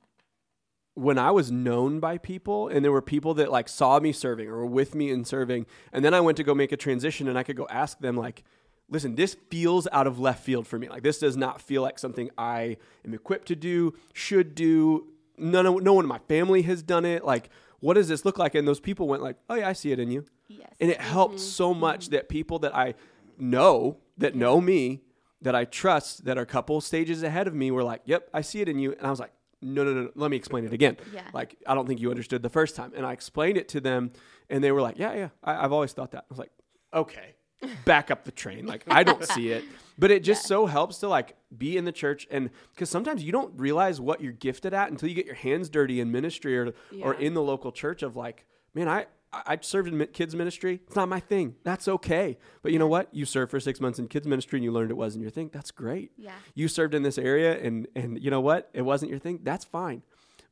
when 0.99 1.19
I 1.19 1.31
was 1.31 1.51
known 1.51 2.01
by 2.01 2.19
people, 2.19 2.69
and 2.69 2.85
there 2.85 2.91
were 2.93 3.03
people 3.03 3.35
that 3.35 3.53
like 3.53 3.69
saw 3.69 4.01
me 4.01 4.13
serving 4.13 4.49
or 4.49 4.57
were 4.57 4.67
with 4.67 4.95
me 4.95 5.11
in 5.11 5.25
serving, 5.25 5.67
and 5.93 6.05
then 6.05 6.13
I 6.13 6.21
went 6.21 6.37
to 6.39 6.45
go 6.45 6.55
make 6.55 6.73
a 6.73 6.77
transition, 6.77 7.29
and 7.29 7.39
I 7.39 7.43
could 7.45 7.57
go 7.57 7.67
ask 7.71 8.01
them 8.01 8.17
like, 8.17 8.43
"Listen, 8.91 9.15
this 9.15 9.37
feels 9.49 9.87
out 9.93 10.07
of 10.07 10.19
left 10.19 10.43
field 10.43 10.67
for 10.67 10.79
me. 10.79 10.89
Like 10.89 11.03
this 11.03 11.19
does 11.19 11.37
not 11.37 11.61
feel 11.61 11.83
like 11.83 11.99
something 11.99 12.31
I 12.37 12.79
am 13.05 13.15
equipped 13.15 13.47
to 13.49 13.57
do, 13.57 13.95
should 14.13 14.55
do. 14.55 15.07
None 15.37 15.67
of 15.67 15.83
no 15.83 15.93
one 15.93 16.05
in 16.05 16.09
my 16.09 16.19
family 16.19 16.63
has 16.63 16.83
done 16.83 17.05
it. 17.05 17.25
Like, 17.25 17.49
what 17.79 17.95
does 17.95 18.09
this 18.09 18.25
look 18.25 18.37
like?" 18.37 18.57
And 18.57 18.67
those 18.67 18.81
people 18.81 19.07
went 19.07 19.23
like, 19.23 19.37
"Oh 19.49 19.55
yeah, 19.55 19.69
I 19.69 19.73
see 19.75 19.93
it 19.93 20.01
in 20.01 20.11
you." 20.11 20.25
Yes. 20.49 20.69
And 20.81 20.91
it 20.91 21.01
helped 21.01 21.37
mm-hmm. 21.37 21.45
so 21.45 21.71
mm-hmm. 21.71 21.81
much 21.81 22.09
that 22.09 22.29
people 22.29 22.59
that 22.61 22.75
I 22.75 22.95
know, 23.39 23.99
that 24.17 24.35
know 24.35 24.61
me, 24.61 25.03
that 25.43 25.55
I 25.55 25.65
trust, 25.65 26.25
that 26.25 26.37
are 26.39 26.43
a 26.43 26.47
couple 26.47 26.81
stages 26.81 27.23
ahead 27.23 27.47
of 27.47 27.55
me 27.55 27.71
were 27.71 27.85
like, 27.85 28.03
yep, 28.05 28.29
I 28.35 28.41
see 28.41 28.61
it 28.61 28.69
in 28.69 28.79
you. 28.79 28.93
And 28.93 29.07
I 29.07 29.11
was 29.11 29.21
like, 29.21 29.33
no, 29.61 29.85
no, 29.85 29.93
no, 29.93 30.11
let 30.15 30.31
me 30.31 30.37
explain 30.37 30.65
it 30.65 30.73
again. 30.73 30.97
Yeah. 31.13 31.23
Like, 31.33 31.57
I 31.67 31.75
don't 31.75 31.87
think 31.87 32.01
you 32.01 32.11
understood 32.11 32.43
the 32.43 32.49
first 32.49 32.77
time. 32.77 32.93
And 32.97 33.05
I 33.05 33.13
explained 33.13 33.57
it 33.57 33.69
to 33.71 33.81
them, 33.81 34.13
and 34.49 34.63
they 34.63 34.73
were 34.73 34.83
like, 34.83 34.99
yeah, 34.99 35.15
yeah, 35.15 35.29
I, 35.43 35.65
I've 35.65 35.73
always 35.73 35.93
thought 35.93 36.13
that. 36.13 36.25
I 36.25 36.27
was 36.31 36.39
like, 36.39 36.53
okay, 36.95 37.35
back 37.85 38.11
up 38.11 38.25
the 38.25 38.33
train. 38.33 38.67
Like, 38.67 38.85
I 38.89 39.03
don't 39.03 39.25
see 39.25 39.51
it. 39.51 39.65
But 39.99 40.11
it 40.13 40.23
just 40.23 40.47
so 40.47 40.67
helps 40.67 40.99
to 40.99 41.09
like 41.09 41.35
be 41.57 41.77
in 41.77 41.85
the 41.85 41.93
church. 41.93 42.27
And 42.31 42.51
because 42.73 42.89
sometimes 42.89 43.23
you 43.25 43.33
don't 43.33 43.59
realize 43.59 44.01
what 44.01 44.21
you're 44.21 44.33
gifted 44.33 44.73
at 44.73 44.91
until 44.91 45.09
you 45.09 45.15
get 45.15 45.27
your 45.27 45.35
hands 45.35 45.69
dirty 45.69 46.01
in 46.01 46.13
ministry 46.13 46.57
or, 46.57 46.73
or 47.03 47.15
in 47.15 47.35
the 47.35 47.43
local 47.43 47.73
church 47.73 48.05
of 48.05 48.15
like, 48.15 48.47
man, 48.75 48.89
I, 48.89 49.07
I 49.33 49.59
served 49.61 49.89
in 49.89 50.07
kids 50.09 50.35
ministry. 50.35 50.81
It's 50.87 50.97
not 50.97 51.09
my 51.09 51.21
thing. 51.21 51.57
That's 51.63 51.87
okay. 51.87 52.39
But 52.63 52.73
you 52.73 52.79
know 52.79 52.87
what? 52.87 53.09
You 53.13 53.25
served 53.25 53.51
for 53.51 53.61
six 53.61 53.81
months 53.81 53.99
in 53.99 54.09
kids 54.09 54.27
ministry 54.27 54.59
and 54.59 54.65
you 54.65 54.73
learned 54.73 54.91
it 54.91 54.97
wasn't 54.97 55.23
your 55.23 55.31
thing. 55.31 55.51
That's 55.53 55.71
great. 55.71 56.13
Yeah. 56.17 56.33
You 56.55 56.69
served 56.69 56.95
in 56.95 57.03
this 57.03 57.19
area 57.19 57.59
and 57.59 57.87
and 57.95 58.23
you 58.23 58.31
know 58.31 58.41
what? 58.41 58.71
It 58.73 58.83
wasn't 58.83 59.11
your 59.11 59.19
thing. 59.19 59.41
That's 59.43 59.65
fine. 59.65 60.03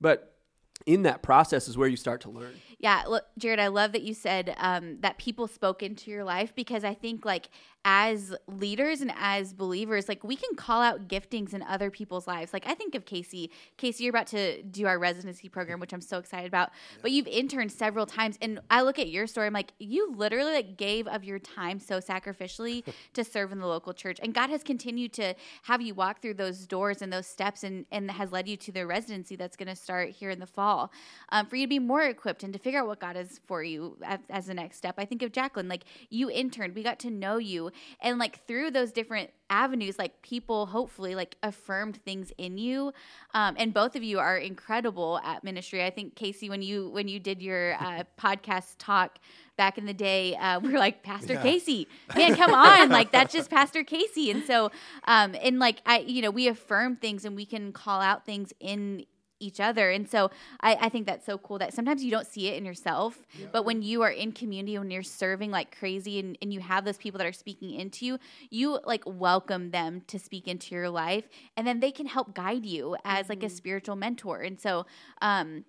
But 0.01 0.37
in 0.85 1.03
that 1.05 1.23
process 1.23 1.69
is 1.69 1.79
where 1.79 1.89
you 1.89 1.97
start 1.97 2.21
to 2.23 2.31
learn. 2.31 2.53
Yeah, 2.79 3.05
look, 3.09 3.25
Jared, 3.39 3.59
I 3.59 3.69
love 3.69 3.93
that 3.93 4.03
you 4.03 4.13
said 4.13 4.55
um, 4.59 4.99
that 5.01 5.17
people 5.17 5.49
spoke 5.49 5.83
into 5.83 6.11
your 6.11 6.25
life 6.25 6.55
because 6.55 6.85
I 6.85 6.93
think, 6.93 7.25
like, 7.25 7.49
as 7.87 8.35
leaders 8.49 9.01
and 9.01 9.13
as 9.17 9.55
believers, 9.55 10.09
like, 10.09 10.23
we 10.23 10.37
can 10.37 10.57
call 10.57 10.83
out 10.83 11.09
giftings 11.09 11.55
in 11.55 11.63
other 11.63 11.91
people's 11.91 12.27
lives. 12.27 12.53
Like, 12.53 12.67
I 12.67 12.75
think 12.75 12.95
of 12.95 13.07
Casey. 13.07 13.51
Casey, 13.79 14.05
you're 14.05 14.11
about 14.11 14.27
to 14.29 14.63
do 14.63 14.87
our 14.87 14.99
residency 14.99 15.49
program, 15.49 15.81
which 15.81 15.95
I'm 15.95 16.03
so 16.03 16.19
excited 16.19 16.49
about. 16.49 16.71
But 17.01 17.13
you've 17.13 17.29
interned 17.29 17.73
several 17.73 18.05
times, 18.05 18.37
and 18.43 18.61
I 18.69 18.83
look 18.83 18.99
at 18.99 19.09
your 19.09 19.27
story. 19.27 19.47
I'm 19.47 19.55
like, 19.55 19.73
you 19.79 20.13
literally 20.13 20.53
like 20.53 20.77
gave 20.77 21.07
of 21.07 21.25
your 21.25 21.39
time 21.39 21.79
so 21.81 21.99
sacrificially 21.99 22.85
to 23.15 23.25
serve 23.25 23.53
in 23.53 23.59
the 23.59 23.67
local 23.67 23.95
church, 23.95 24.19
and 24.23 24.35
God 24.35 24.51
has 24.51 24.63
continued 24.63 25.15
to 25.15 25.35
have 25.63 25.81
you 25.81 25.95
walk 25.95 26.21
through 26.21 26.35
those 26.35 26.67
doors 26.67 27.01
and 27.01 27.11
those 27.11 27.27
steps, 27.27 27.65
and 27.65 27.87
and 27.91 28.11
has 28.11 28.33
led 28.33 28.47
you 28.49 28.59
to 28.59 28.73
the 28.73 28.87
residency 28.87 29.35
that's 29.35 29.57
going 29.57 29.69
to 29.69 29.77
start 29.77 30.11
here 30.11 30.29
in 30.29 30.41
the 30.41 30.47
fall, 30.47 30.93
um, 31.31 31.47
for 31.47 31.57
you 31.57 31.65
to 31.65 31.71
be 31.71 31.79
more 31.79 32.03
equipped 32.03 32.43
and 32.43 32.53
to 32.53 32.66
figure 32.67 32.81
out 32.81 32.89
what 32.89 32.99
God 32.99 33.17
is 33.17 33.39
for 33.47 33.63
you 33.63 33.97
as, 34.03 34.19
as 34.29 34.47
the 34.47 34.55
next 34.55 34.77
step. 34.77 34.97
I 34.99 35.05
think 35.05 35.23
of 35.23 35.31
Jacqueline, 35.31 35.69
like 35.69 35.85
you 36.11 36.29
interned, 36.29 36.75
we 36.75 36.83
got 36.83 36.99
to 37.01 37.11
know 37.11 37.37
you, 37.37 37.71
and 38.01 38.19
like 38.19 38.45
through 38.49 38.73
those 38.73 38.91
different 38.91 39.31
avenues, 39.49 40.01
like 40.01 40.21
people 40.23 40.67
hopefully 40.67 41.15
like 41.15 41.37
affirmed 41.45 41.97
things 42.05 42.33
in 42.39 42.59
you, 42.59 42.93
um, 43.35 43.55
and 43.57 43.73
both 43.73 43.95
of 43.95 44.03
you 44.03 44.19
are 44.19 44.37
incredible 44.37 45.21
at 45.23 45.45
ministry. 45.45 45.85
I 45.85 45.91
think 45.91 46.17
Casey, 46.17 46.51
when 46.51 46.61
you 46.61 46.89
when 46.91 47.07
you 47.07 47.21
did 47.21 47.41
your 47.41 47.75
uh, 47.75 48.03
podcast 48.21 48.75
talk 48.79 49.19
back 49.57 49.79
in 49.79 49.87
the 49.87 49.95
day, 49.95 50.35
uh, 50.35 50.59
we 50.59 50.73
were 50.73 50.79
like 50.81 51.05
Pastor 51.05 51.35
Yeah. 51.35 51.43
Casey, 51.43 51.87
man, 52.17 52.35
come 52.35 52.53
on, 52.53 52.89
like 52.99 53.13
that's 53.13 53.33
just 53.33 53.49
Pastor 53.49 53.85
Casey, 53.85 54.33
and 54.33 54.43
so 54.43 54.73
um, 55.05 55.37
and 55.41 55.61
like 55.61 55.83
I, 55.87 55.99
you 56.01 56.21
know, 56.21 56.33
we 56.33 56.49
affirm 56.49 56.97
things 56.97 57.25
and 57.25 57.37
we 57.37 57.47
can 57.47 57.73
call 57.73 58.01
out 58.01 58.27
things 58.27 58.53
in 58.59 59.07
each 59.39 59.61
other. 59.61 59.91
And 59.91 60.09
so 60.09 60.31
I, 60.61 60.77
I 60.81 60.89
think 60.89 61.07
that's 61.07 61.27
so 61.27 61.39
cool 61.39 61.59
that 61.59 61.75
sometimes 61.75 62.03
you 62.03 62.11
don't 62.11 62.27
see 62.27 62.49
it 62.49 62.57
in 62.57 62.65
yourself, 62.65 63.19
but 63.53 63.65
when 63.65 63.83
you 63.83 64.03
are 64.03 64.11
in 64.11 64.33
community, 64.33 64.79
when 64.79 64.91
you're 64.91 65.03
serving 65.03 65.51
like 65.51 65.77
crazy 65.79 66.19
and, 66.19 66.39
and 66.41 66.53
you 66.53 66.61
have 66.61 66.85
those 66.85 66.97
people 66.97 67.19
that 67.19 67.27
are 67.27 67.33
speaking 67.33 67.75
into 67.75 68.07
you, 68.07 68.19
you 68.51 68.79
like 68.85 69.03
welcome 69.07 69.71
them 69.71 70.03
to 70.07 70.19
speak 70.19 70.49
into 70.49 70.75
your 70.75 70.91
life 70.91 71.29
and 71.57 71.67
then 71.67 71.81
they 71.81 71.91
can 71.91 72.07
help 72.07 72.35
guide 72.35 72.65
you 72.65 72.97
as 73.05 73.29
like 73.29 73.43
a 73.43 73.49
spiritual 73.49 73.97
mentor. 73.97 74.41
And 74.41 74.61
so, 74.61 74.87
um, 75.21 75.65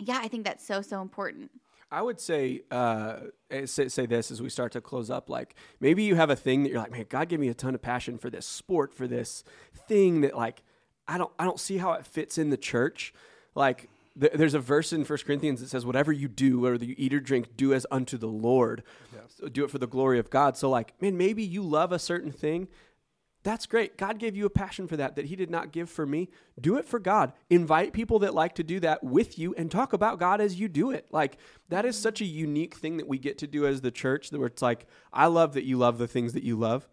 yeah, 0.00 0.20
I 0.22 0.28
think 0.28 0.44
that's 0.44 0.64
so, 0.64 0.80
so 0.82 1.02
important. 1.02 1.50
I 1.92 2.00
would 2.00 2.18
say, 2.18 2.62
uh, 2.70 3.16
eh, 3.50 3.66
say, 3.66 3.88
say 3.88 4.06
this 4.06 4.30
as 4.30 4.40
we 4.40 4.48
start 4.48 4.72
to 4.72 4.80
close 4.80 5.10
up. 5.10 5.28
Like 5.28 5.54
maybe 5.78 6.02
you 6.02 6.14
have 6.14 6.30
a 6.30 6.36
thing 6.36 6.62
that 6.62 6.70
you're 6.70 6.80
like, 6.80 6.90
man, 6.90 7.04
God 7.08 7.28
gave 7.28 7.38
me 7.38 7.48
a 7.48 7.54
ton 7.54 7.74
of 7.74 7.82
passion 7.82 8.16
for 8.16 8.30
this 8.30 8.46
sport, 8.46 8.94
for 8.94 9.06
this 9.06 9.44
thing 9.86 10.22
that 10.22 10.34
like 10.34 10.62
I 11.08 11.18
don't, 11.18 11.32
I 11.38 11.44
don't 11.44 11.60
see 11.60 11.78
how 11.78 11.92
it 11.92 12.06
fits 12.06 12.38
in 12.38 12.50
the 12.50 12.56
church. 12.56 13.12
Like 13.54 13.88
th- 14.18 14.32
there's 14.34 14.54
a 14.54 14.60
verse 14.60 14.92
in 14.92 15.04
First 15.04 15.26
Corinthians 15.26 15.60
that 15.60 15.68
says, 15.68 15.84
"Whatever 15.84 16.12
you 16.12 16.28
do, 16.28 16.60
whether 16.60 16.84
you 16.84 16.94
eat 16.96 17.14
or 17.14 17.20
drink, 17.20 17.56
do 17.56 17.72
as 17.74 17.86
unto 17.90 18.16
the 18.16 18.28
Lord. 18.28 18.82
So 19.28 19.48
do 19.48 19.64
it 19.64 19.70
for 19.70 19.78
the 19.78 19.86
glory 19.86 20.18
of 20.18 20.30
God." 20.30 20.56
So, 20.56 20.70
like, 20.70 21.00
man, 21.00 21.16
maybe 21.16 21.42
you 21.42 21.62
love 21.62 21.92
a 21.92 21.98
certain 21.98 22.32
thing. 22.32 22.68
That's 23.44 23.66
great. 23.66 23.96
God 23.96 24.18
gave 24.18 24.36
you 24.36 24.46
a 24.46 24.50
passion 24.50 24.86
for 24.86 24.96
that 24.96 25.16
that 25.16 25.26
He 25.26 25.36
did 25.36 25.50
not 25.50 25.72
give 25.72 25.90
for 25.90 26.06
me. 26.06 26.28
Do 26.60 26.76
it 26.76 26.86
for 26.86 27.00
God. 27.00 27.32
Invite 27.50 27.92
people 27.92 28.20
that 28.20 28.34
like 28.34 28.54
to 28.54 28.62
do 28.62 28.78
that 28.80 29.02
with 29.02 29.38
you 29.38 29.52
and 29.56 29.70
talk 29.70 29.92
about 29.92 30.20
God 30.20 30.40
as 30.40 30.60
you 30.60 30.68
do 30.68 30.92
it. 30.92 31.06
Like, 31.10 31.38
that 31.68 31.84
is 31.84 31.98
such 31.98 32.20
a 32.20 32.24
unique 32.24 32.76
thing 32.76 32.98
that 32.98 33.08
we 33.08 33.18
get 33.18 33.38
to 33.38 33.48
do 33.48 33.66
as 33.66 33.80
the 33.80 33.90
church, 33.90 34.30
that 34.30 34.38
where 34.38 34.46
it's 34.46 34.62
like, 34.62 34.86
I 35.12 35.26
love 35.26 35.54
that 35.54 35.64
you 35.64 35.76
love 35.76 35.98
the 35.98 36.06
things 36.06 36.34
that 36.34 36.44
you 36.44 36.56
love. 36.56 36.88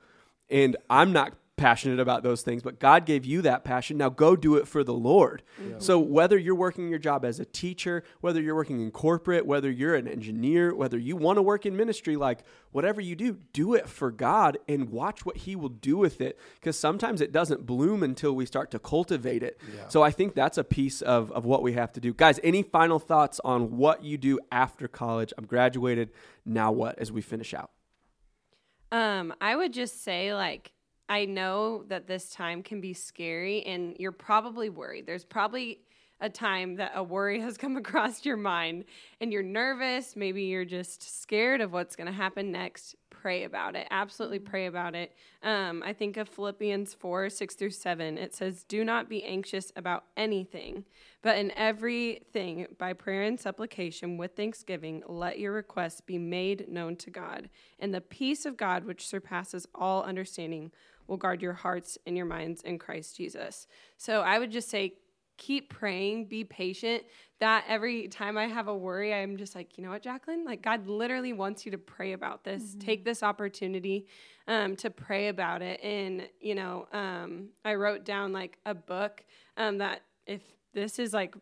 And 0.49 0.75
I'm 0.89 1.13
not 1.13 1.33
passionate 1.59 1.99
about 1.99 2.23
those 2.23 2.41
things, 2.41 2.63
but 2.63 2.79
God 2.79 3.05
gave 3.05 3.25
you 3.25 3.41
that 3.43 3.63
passion. 3.63 3.97
Now 3.97 4.09
go 4.09 4.35
do 4.35 4.55
it 4.55 4.67
for 4.67 4.83
the 4.83 4.93
Lord. 4.93 5.43
So 5.77 5.99
whether 5.99 6.37
you're 6.37 6.55
working 6.55 6.89
your 6.89 6.99
job 6.99 7.25
as 7.25 7.39
a 7.39 7.45
teacher, 7.45 8.03
whether 8.21 8.41
you're 8.41 8.55
working 8.55 8.79
in 8.81 8.91
corporate, 8.91 9.45
whether 9.45 9.69
you're 9.69 9.95
an 9.95 10.07
engineer, 10.07 10.73
whether 10.73 10.97
you 10.97 11.15
want 11.17 11.37
to 11.37 11.41
work 11.41 11.65
in 11.65 11.75
ministry, 11.75 12.15
like 12.15 12.39
whatever 12.71 13.01
you 13.01 13.15
do, 13.15 13.37
do 13.53 13.73
it 13.73 13.89
for 13.89 14.09
God 14.09 14.57
and 14.67 14.89
watch 14.89 15.25
what 15.25 15.37
he 15.37 15.55
will 15.55 15.69
do 15.69 15.97
with 15.97 16.21
it 16.21 16.39
because 16.55 16.77
sometimes 16.79 17.19
it 17.19 17.31
doesn't 17.31 17.65
bloom 17.65 18.03
until 18.03 18.33
we 18.33 18.45
start 18.45 18.71
to 18.71 18.79
cultivate 18.79 19.43
it. 19.43 19.59
So 19.89 20.01
I 20.01 20.11
think 20.11 20.33
that's 20.35 20.57
a 20.57 20.63
piece 20.63 21.01
of 21.01 21.31
of 21.31 21.45
what 21.45 21.61
we 21.61 21.73
have 21.73 21.91
to 21.93 21.99
do. 21.99 22.13
Guys, 22.13 22.39
any 22.43 22.63
final 22.63 22.99
thoughts 22.99 23.41
on 23.43 23.77
what 23.77 24.03
you 24.03 24.17
do 24.17 24.39
after 24.51 24.87
college? 24.87 25.33
I'm 25.37 25.45
graduated. 25.45 26.11
Now 26.45 26.71
what 26.71 26.97
as 26.99 27.11
we 27.11 27.21
finish 27.21 27.53
out? 27.53 27.71
Um, 28.91 29.33
I 29.39 29.55
would 29.55 29.73
just 29.73 30.03
say 30.03 30.33
like 30.33 30.71
I 31.09 31.25
know 31.25 31.83
that 31.87 32.05
this 32.07 32.29
time 32.29 32.61
can 32.61 32.79
be 32.79 32.93
scary 32.93 33.63
and 33.63 33.95
you're 33.97 34.11
probably 34.11 34.69
worried. 34.69 35.07
There's 35.07 35.25
probably 35.25 35.79
a 36.21 36.29
time 36.29 36.75
that 36.75 36.91
a 36.95 37.03
worry 37.03 37.39
has 37.41 37.57
come 37.57 37.77
across 37.77 38.25
your 38.25 38.37
mind 38.37 38.85
and 39.19 39.33
you're 39.33 39.43
nervous, 39.43 40.15
maybe 40.15 40.43
you're 40.43 40.65
just 40.65 41.21
scared 41.21 41.61
of 41.61 41.73
what's 41.73 41.95
going 41.95 42.07
to 42.07 42.13
happen 42.13 42.51
next. 42.51 42.95
Pray 43.09 43.43
about 43.43 43.75
it. 43.75 43.85
Absolutely 43.91 44.39
pray 44.39 44.67
about 44.67 44.95
it. 44.95 45.11
Um, 45.43 45.83
I 45.85 45.91
think 45.91 46.15
of 46.15 46.29
Philippians 46.29 46.93
4 46.93 47.29
6 47.29 47.55
through 47.55 47.71
7. 47.71 48.17
It 48.17 48.33
says, 48.33 48.63
Do 48.63 48.85
not 48.85 49.09
be 49.09 49.25
anxious 49.25 49.73
about 49.75 50.05
anything, 50.15 50.85
but 51.21 51.37
in 51.37 51.51
everything, 51.57 52.67
by 52.77 52.93
prayer 52.93 53.23
and 53.23 53.37
supplication 53.37 54.15
with 54.15 54.37
thanksgiving, 54.37 55.03
let 55.05 55.37
your 55.37 55.51
requests 55.51 55.99
be 55.99 56.17
made 56.17 56.69
known 56.69 56.95
to 56.97 57.09
God. 57.09 57.49
And 57.77 57.93
the 57.93 57.99
peace 57.99 58.45
of 58.45 58.55
God, 58.55 58.85
which 58.85 59.05
surpasses 59.05 59.67
all 59.75 60.03
understanding, 60.03 60.71
will 61.09 61.17
guard 61.17 61.41
your 61.41 61.53
hearts 61.53 61.97
and 62.05 62.15
your 62.15 62.25
minds 62.25 62.61
in 62.61 62.77
Christ 62.77 63.17
Jesus. 63.17 63.67
So 63.97 64.21
I 64.21 64.39
would 64.39 64.51
just 64.51 64.69
say, 64.69 64.93
keep 65.37 65.69
praying, 65.69 66.25
be 66.25 66.43
patient. 66.43 67.03
That 67.39 67.63
every 67.67 68.09
time 68.09 68.37
I 68.37 68.47
have 68.47 68.67
a 68.67 68.75
worry, 68.75 69.13
I'm 69.13 69.37
just 69.37 69.55
like, 69.55 69.77
you 69.77 69.83
know 69.83 69.89
what, 69.89 70.03
Jacqueline? 70.03 70.43
Like, 70.43 70.61
God 70.61 70.87
literally 70.87 71.31
wants 71.31 71.65
you 71.65 71.71
to 71.71 71.77
pray 71.77 72.11
about 72.11 72.43
this. 72.43 72.75
Take 72.79 73.05
this 73.05 73.23
opportunity 73.23 74.05
um, 74.47 74.75
to 74.77 74.89
pray 74.89 75.29
about 75.29 75.61
it. 75.61 75.81
And, 75.81 76.27
you 76.41 76.55
know, 76.55 76.87
um, 76.91 77.49
I 77.63 77.75
wrote 77.75 78.03
down 78.03 78.33
like 78.33 78.57
a 78.65 78.75
book 78.75 79.23
um, 79.55 79.77
that 79.77 80.01
if 80.27 80.41
this 80.73 80.99
is 80.99 81.13
like 81.13 81.33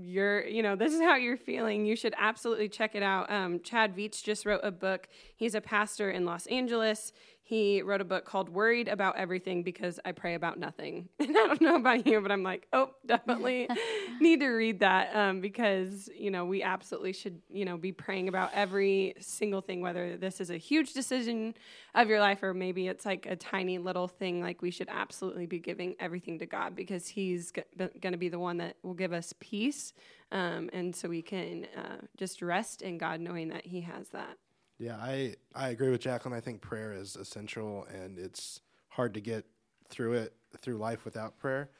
you're 0.00 0.46
you 0.46 0.62
know 0.62 0.76
this 0.76 0.92
is 0.92 1.00
how 1.00 1.16
you're 1.16 1.36
feeling 1.36 1.84
you 1.84 1.96
should 1.96 2.14
absolutely 2.18 2.68
check 2.68 2.94
it 2.94 3.02
out 3.02 3.30
um, 3.30 3.60
chad 3.60 3.96
veach 3.96 4.22
just 4.22 4.46
wrote 4.46 4.60
a 4.62 4.70
book 4.70 5.08
he's 5.36 5.54
a 5.54 5.60
pastor 5.60 6.10
in 6.10 6.24
los 6.24 6.46
angeles 6.46 7.12
he 7.48 7.80
wrote 7.80 8.02
a 8.02 8.04
book 8.04 8.26
called 8.26 8.50
worried 8.50 8.88
about 8.88 9.16
everything 9.16 9.62
because 9.62 9.98
i 10.04 10.12
pray 10.12 10.34
about 10.34 10.58
nothing. 10.58 11.08
And 11.18 11.30
i 11.30 11.46
don't 11.46 11.60
know 11.62 11.76
about 11.76 12.06
you 12.06 12.20
but 12.20 12.30
i'm 12.30 12.42
like 12.42 12.66
oh 12.74 12.90
definitely 13.06 13.68
need 14.20 14.40
to 14.40 14.48
read 14.48 14.80
that 14.80 15.16
um, 15.16 15.40
because 15.40 16.10
you 16.14 16.30
know 16.30 16.44
we 16.44 16.62
absolutely 16.62 17.14
should 17.14 17.40
you 17.50 17.64
know 17.64 17.78
be 17.78 17.90
praying 17.90 18.28
about 18.28 18.50
every 18.52 19.14
single 19.20 19.62
thing 19.62 19.80
whether 19.80 20.18
this 20.18 20.42
is 20.42 20.50
a 20.50 20.58
huge 20.58 20.92
decision 20.92 21.54
of 21.94 22.08
your 22.08 22.20
life 22.20 22.42
or 22.42 22.52
maybe 22.52 22.86
it's 22.86 23.06
like 23.06 23.24
a 23.24 23.36
tiny 23.36 23.78
little 23.78 24.08
thing 24.08 24.42
like 24.42 24.60
we 24.60 24.70
should 24.70 24.88
absolutely 24.90 25.46
be 25.46 25.58
giving 25.58 25.96
everything 26.00 26.38
to 26.38 26.46
god 26.46 26.76
because 26.76 27.08
he's 27.08 27.50
g- 27.50 27.62
going 27.78 28.12
to 28.12 28.18
be 28.18 28.28
the 28.28 28.38
one 28.38 28.58
that 28.58 28.76
will 28.82 28.94
give 28.94 29.14
us 29.14 29.32
peace 29.40 29.94
um, 30.32 30.68
and 30.74 30.94
so 30.94 31.08
we 31.08 31.22
can 31.22 31.66
uh, 31.74 31.96
just 32.18 32.42
rest 32.42 32.82
in 32.82 32.98
god 32.98 33.20
knowing 33.20 33.48
that 33.48 33.64
he 33.64 33.80
has 33.80 34.08
that 34.10 34.36
Yeah, 34.78 34.96
I, 34.96 35.34
I 35.54 35.70
agree 35.70 35.90
with 35.90 36.00
Jacqueline. 36.00 36.36
I 36.36 36.40
think 36.40 36.60
prayer 36.60 36.92
is 36.92 37.16
essential, 37.16 37.86
and 37.92 38.16
it's 38.16 38.60
hard 38.88 39.14
to 39.14 39.20
get 39.20 39.44
through 39.88 40.14
it 40.14 40.34
through 40.58 40.76
life 40.76 41.04
without 41.04 41.38
prayer. 41.38 41.70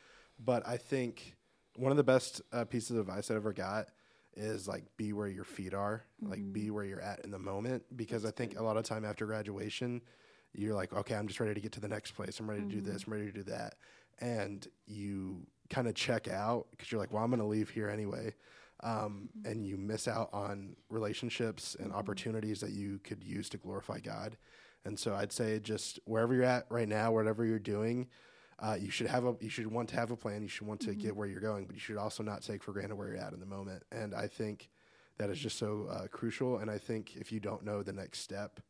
But 0.45 0.67
I 0.67 0.77
think 0.77 1.37
one 1.77 1.91
of 1.93 1.97
the 1.97 2.05
best 2.05 2.43
uh, 2.53 2.65
pieces 2.65 2.91
of 2.91 3.09
advice 3.09 3.31
I 3.31 3.37
ever 3.37 3.53
got 3.53 3.89
is 4.37 4.69
like 4.69 4.85
be 4.97 5.13
where 5.13 5.29
your 5.29 5.45
feet 5.45 5.75
are, 5.75 6.05
like 6.21 6.53
be 6.53 6.71
where 6.71 6.85
you're 6.85 7.01
at 7.01 7.25
in 7.25 7.31
the 7.31 7.39
moment. 7.39 7.85
Because 7.97 8.25
I 8.25 8.31
think 8.31 8.59
a 8.59 8.63
lot 8.63 8.77
of 8.77 8.85
time 8.85 9.05
after 9.05 9.27
graduation, 9.27 10.03
you're 10.53 10.75
like, 10.75 10.93
okay, 10.93 11.15
I'm 11.15 11.29
just 11.29 11.39
ready 11.39 11.55
to 11.55 11.61
get 11.61 11.73
to 11.73 11.81
the 11.81 11.89
next 11.89 12.13
place. 12.13 12.41
I'm 12.41 12.51
ready 12.51 12.63
to 12.63 12.69
do 12.69 12.81
this. 12.81 13.05
I'm 13.07 13.13
ready 13.13 13.27
to 13.27 13.33
do 13.33 13.45
that, 13.45 13.75
and 14.21 14.67
you 14.87 15.47
kind 15.71 15.87
of 15.87 15.95
check 15.95 16.27
out 16.27 16.67
because 16.73 16.91
you're 16.91 17.01
like, 17.01 17.13
well, 17.13 17.23
I'm 17.23 17.31
going 17.31 17.41
to 17.41 17.47
leave 17.47 17.71
here 17.71 17.89
anyway 17.89 18.35
um, 18.83 19.29
and 19.45 19.67
you 19.67 19.77
miss 19.77 20.07
out 20.07 20.31
on 20.33 20.77
relationships 20.89 21.77
and 21.79 21.93
opportunities 21.93 22.61
that 22.61 22.71
you 22.71 23.01
could 23.03 23.25
use 23.25 23.49
to 23.51 23.57
glorify 23.57 23.99
God. 23.99 24.37
And 24.85 24.99
so 24.99 25.15
I'd 25.15 25.33
say 25.33 25.59
just 25.59 25.99
wherever 26.05 26.35
you're 26.35 26.45
at 26.45 26.67
right 26.71 26.89
now, 26.89 27.13
whatever 27.13 27.45
you're 27.45 27.59
doing, 27.59 28.09
uh, 28.61 28.77
you 28.79 28.91
should 28.91 29.07
have 29.07 29.25
a 29.25 29.37
you 29.41 29.51
should 29.51 29.67
want 29.67 29.89
to 29.91 29.97
have 29.97 30.11
a 30.11 30.17
plan. 30.17 30.43
You 30.43 30.49
should 30.49 30.67
want 30.67 30.81
to 30.81 30.95
get 30.95 31.15
where 31.15 31.29
you're 31.29 31.41
going, 31.41 31.67
but 31.67 31.75
you 31.77 31.81
should 31.81 31.97
also 31.97 32.23
not 32.23 32.43
take 32.43 32.63
for 32.63 32.73
granted 32.73 32.97
where 32.97 33.09
you're 33.09 33.19
at 33.19 33.33
in 33.33 33.41
the 33.41 33.47
moment. 33.47 33.85
And 33.93 34.15
I 34.15 34.27
think 34.27 34.69
that 35.19 35.31
is 35.31 35.39
just 35.39 35.59
so 35.59 35.87
uh, 35.91 36.07
crucial. 36.09 36.59
And 36.59 36.71
I 36.71 36.79
think 36.79 37.17
if 37.17 37.31
you 37.31 37.41
don't 37.41 37.65
know 37.65 37.83
the 37.83 37.93
next 37.93 38.21
step 38.21 38.61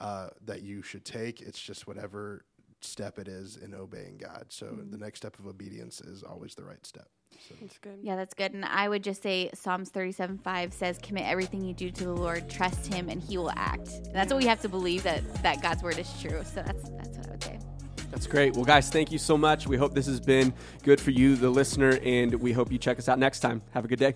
uh, 0.00 0.28
that 0.44 0.62
you 0.62 0.82
should 0.82 1.04
take, 1.04 1.40
it's 1.40 1.60
just 1.60 1.86
whatever 1.86 2.44
step 2.80 3.18
it 3.18 3.28
is 3.28 3.56
in 3.56 3.74
obeying 3.74 4.18
God. 4.18 4.46
So 4.48 4.66
the 4.66 4.98
next 4.98 5.18
step 5.18 5.38
of 5.38 5.46
obedience 5.46 6.00
is 6.00 6.22
always 6.22 6.54
the 6.54 6.64
right 6.64 6.84
step. 6.84 7.08
So. 7.48 7.54
that's 7.60 7.78
good 7.78 7.98
Yeah, 8.02 8.16
that's 8.16 8.34
good. 8.34 8.52
And 8.52 8.64
I 8.64 8.88
would 8.88 9.02
just 9.02 9.22
say 9.22 9.50
Psalms 9.54 9.90
37 9.90 10.38
5 10.38 10.72
says, 10.72 10.98
Commit 11.02 11.24
everything 11.24 11.64
you 11.64 11.74
do 11.74 11.90
to 11.90 12.04
the 12.04 12.12
Lord, 12.12 12.48
trust 12.48 12.92
Him, 12.92 13.08
and 13.08 13.22
He 13.22 13.38
will 13.38 13.52
act. 13.56 13.88
And 13.88 14.14
that's 14.14 14.32
what 14.32 14.42
we 14.42 14.48
have 14.48 14.60
to 14.62 14.68
believe 14.68 15.02
that, 15.04 15.22
that 15.42 15.62
God's 15.62 15.82
word 15.82 15.98
is 15.98 16.10
true. 16.20 16.42
So 16.44 16.62
that's, 16.62 16.88
that's 16.90 17.18
what 17.18 17.28
I 17.28 17.30
would 17.30 17.42
say. 17.42 17.58
That's 18.10 18.26
great. 18.26 18.54
Well, 18.54 18.64
guys, 18.64 18.90
thank 18.90 19.10
you 19.10 19.18
so 19.18 19.36
much. 19.36 19.66
We 19.66 19.76
hope 19.76 19.94
this 19.94 20.06
has 20.06 20.20
been 20.20 20.54
good 20.82 21.00
for 21.00 21.10
you, 21.10 21.36
the 21.36 21.50
listener, 21.50 21.98
and 22.04 22.34
we 22.34 22.52
hope 22.52 22.70
you 22.70 22.78
check 22.78 22.98
us 22.98 23.08
out 23.08 23.18
next 23.18 23.40
time. 23.40 23.62
Have 23.72 23.84
a 23.84 23.88
good 23.88 23.98
day. 23.98 24.14